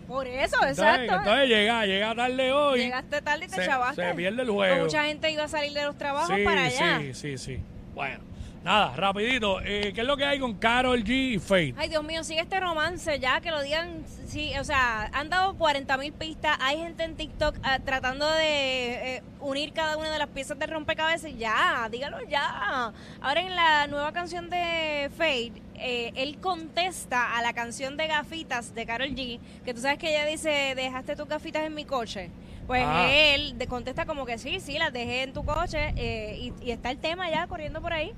Por 0.09 0.25
eso, 0.27 0.55
Entonces, 0.55 0.79
exacto. 0.79 1.13
entonces 1.13 1.47
llega, 1.49 1.85
llega 1.85 2.15
tarde 2.15 2.51
hoy. 2.51 2.79
Llegaste 2.79 3.21
tarde 3.21 3.45
y 3.45 3.47
te 3.47 3.55
se- 3.57 3.65
chavaste. 3.65 4.09
se 4.09 4.15
pierde 4.15 4.41
el 4.41 4.49
juego. 4.49 4.83
Mucha 4.85 5.03
gente 5.05 5.31
iba 5.31 5.43
a 5.43 5.47
salir 5.47 5.71
de 5.71 5.83
los 5.83 5.95
trabajos 5.97 6.35
sí, 6.35 6.43
para 6.43 6.63
allá. 6.65 6.99
sí, 6.99 7.13
sí, 7.13 7.37
sí. 7.37 7.59
Bueno, 7.93 8.19
nada, 8.63 8.95
rapidito. 8.95 9.61
Eh, 9.61 9.91
¿Qué 9.93 10.01
es 10.01 10.07
lo 10.07 10.17
que 10.17 10.25
hay 10.25 10.39
con 10.39 10.55
Carol 10.55 11.03
G 11.03 11.35
y 11.35 11.39
Faith? 11.39 11.75
Ay, 11.77 11.89
Dios 11.89 12.03
mío, 12.03 12.23
sigue 12.23 12.41
este 12.41 12.59
romance 12.59 13.19
ya, 13.19 13.39
que 13.39 13.51
lo 13.51 13.61
digan. 13.61 14.03
Sí, 14.27 14.51
o 14.59 14.63
sea, 14.63 15.09
han 15.13 15.29
dado 15.29 15.55
40 15.57 15.95
mil 15.97 16.11
pistas. 16.13 16.57
Hay 16.59 16.77
gente 16.79 17.03
en 17.03 17.15
TikTok 17.15 17.55
ah, 17.63 17.79
tratando 17.85 18.27
de 18.31 19.15
eh, 19.17 19.23
unir 19.41 19.73
cada 19.73 19.95
una 19.97 20.11
de 20.11 20.17
las 20.19 20.29
piezas 20.29 20.57
de 20.57 20.65
rompecabezas. 20.67 21.31
Ya, 21.37 21.87
dígalo 21.91 22.17
ya. 22.27 22.93
Ahora 23.21 23.41
en 23.41 23.55
la 23.55 23.87
nueva 23.87 24.11
canción 24.11 24.49
de 24.49 25.09
Fade, 25.17 25.53
eh, 25.79 26.11
él 26.15 26.37
contesta 26.39 27.37
a 27.37 27.41
la 27.41 27.53
canción 27.53 27.97
de 27.97 28.07
gafitas 28.07 28.73
de 28.75 28.85
Carol 28.85 29.09
G, 29.09 29.39
que 29.65 29.73
tú 29.73 29.81
sabes 29.81 29.97
que 29.97 30.09
ella 30.09 30.25
dice, 30.25 30.73
dejaste 30.75 31.15
tus 31.15 31.27
gafitas 31.27 31.63
en 31.65 31.73
mi 31.75 31.85
coche. 31.85 32.29
Pues 32.67 32.83
Ah. 32.85 33.07
él 33.11 33.57
de- 33.57 33.67
contesta 33.67 34.05
como 34.05 34.25
que 34.25 34.37
sí, 34.37 34.59
sí, 34.59 34.77
las 34.77 34.93
dejé 34.93 35.23
en 35.23 35.33
tu 35.33 35.43
coche 35.43 35.93
eh, 35.95 36.37
y, 36.39 36.53
y 36.67 36.71
está 36.71 36.91
el 36.91 36.97
tema 36.99 37.29
ya 37.31 37.47
corriendo 37.47 37.81
por 37.81 37.93
ahí. 37.93 38.11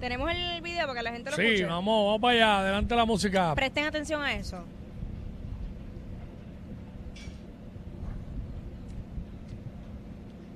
Tenemos 0.00 0.30
el 0.30 0.60
video 0.60 0.86
para 0.86 0.98
que 0.98 1.02
la 1.02 1.12
gente 1.12 1.30
lo 1.30 1.36
Sí, 1.36 1.42
escuche. 1.42 1.64
vamos, 1.64 2.04
vamos 2.06 2.20
para 2.20 2.34
allá. 2.34 2.58
Adelante 2.60 2.94
la 2.96 3.04
música. 3.06 3.54
Presten 3.54 3.84
atención 3.86 4.22
a 4.22 4.34
eso. 4.34 4.62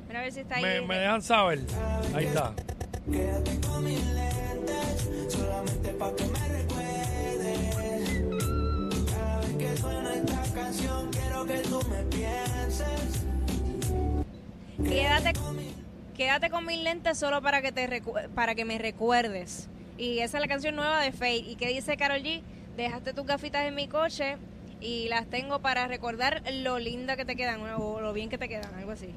Mira 0.09 0.21
a 0.21 0.23
ver 0.23 0.33
si 0.33 0.40
está 0.40 0.57
ahí. 0.57 0.62
Me, 0.62 0.81
me 0.83 0.99
dejan 0.99 1.23
saber. 1.23 1.61
Ahí 2.14 2.27
está. 2.27 2.53
Solamente 5.28 5.90
pa' 5.94 6.14
que 6.16 6.24
me 6.26 6.48
recuerdes. 6.48 8.09
Cada 9.11 9.40
vez 9.40 9.57
que 9.57 9.76
suena 9.76 10.14
esta 10.14 10.42
canción, 10.54 11.11
quiero 11.11 11.46
que 11.46 11.59
tú 11.61 11.81
me 11.88 12.02
pienses. 12.04 13.24
Quédate, 14.83 15.33
quédate 16.16 16.50
con 16.50 16.66
mis 16.66 16.83
lentes 16.83 17.18
solo 17.18 17.42
para 17.42 17.62
que 17.62 17.72
te 17.72 18.02
para 18.35 18.54
que 18.54 18.64
me 18.64 18.78
recuerdes. 18.78 19.68
Y 19.96 20.20
esa 20.20 20.38
es 20.38 20.42
la 20.42 20.48
canción 20.48 20.76
nueva 20.76 21.00
de 21.02 21.12
Fate. 21.12 21.37
¿Y 21.37 21.57
qué 21.57 21.68
dice 21.68 21.96
Carol 21.96 22.22
G? 22.22 22.42
Dejaste 22.76 23.12
tus 23.12 23.26
gafitas 23.26 23.66
en 23.66 23.74
mi 23.74 23.88
coche 23.88 24.37
y 24.81 25.09
las 25.09 25.26
tengo 25.26 25.59
para 25.59 25.88
recordar 25.88 26.42
lo 26.52 26.78
linda 26.78 27.16
que 27.16 27.24
te 27.24 27.35
quedan 27.35 27.61
o 27.62 28.00
lo 28.00 28.12
bien 28.12 28.28
que 28.28 28.38
te 28.38 28.48
quedan, 28.48 28.72
algo 28.76 28.92
así. 28.92 29.09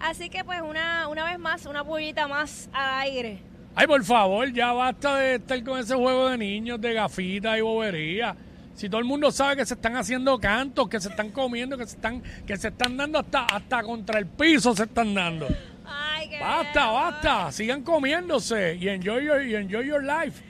Así 0.00 0.30
que 0.30 0.44
pues 0.44 0.60
una, 0.60 1.08
una 1.08 1.24
vez 1.24 1.38
más, 1.38 1.66
una 1.66 1.84
pollita 1.84 2.28
más 2.28 2.68
al 2.72 3.00
aire. 3.00 3.51
Ay, 3.74 3.86
por 3.86 4.04
favor, 4.04 4.52
ya 4.52 4.72
basta 4.72 5.16
de 5.16 5.36
estar 5.36 5.62
con 5.64 5.78
ese 5.78 5.94
juego 5.94 6.28
de 6.28 6.38
niños, 6.38 6.80
de 6.80 6.92
gafitas 6.92 7.56
y 7.56 7.62
bobería. 7.62 8.36
Si 8.74 8.88
todo 8.88 9.00
el 9.00 9.06
mundo 9.06 9.30
sabe 9.30 9.56
que 9.56 9.66
se 9.66 9.74
están 9.74 9.96
haciendo 9.96 10.38
cantos, 10.38 10.88
que 10.88 11.00
se 11.00 11.08
están 11.08 11.30
comiendo, 11.30 11.76
que 11.78 11.86
se 11.86 11.96
están, 11.96 12.22
que 12.46 12.56
se 12.56 12.68
están 12.68 12.96
dando 12.96 13.18
hasta, 13.18 13.44
hasta 13.44 13.82
contra 13.82 14.18
el 14.18 14.26
piso 14.26 14.74
se 14.74 14.84
están 14.84 15.14
dando. 15.14 15.48
Ay, 15.86 16.28
qué 16.28 16.38
Basta, 16.38 16.86
basta. 16.86 17.52
Sigan 17.52 17.82
comiéndose 17.82 18.76
y 18.76 18.88
enjoy 18.88 19.24
your, 19.24 19.42
y 19.42 19.54
enjoy 19.54 19.86
your 19.86 20.02
life. 20.02 20.42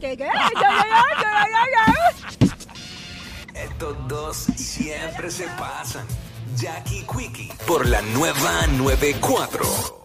¿Qué, 0.00 0.16
qué? 0.16 0.28
Estos 3.54 4.08
dos 4.08 4.36
siempre 4.36 5.30
se 5.30 5.46
pasan. 5.58 6.06
Jackie 6.56 7.04
Quickie 7.06 7.52
por 7.66 7.86
la 7.86 8.02
nueva 8.02 8.66
94. 8.66 9.96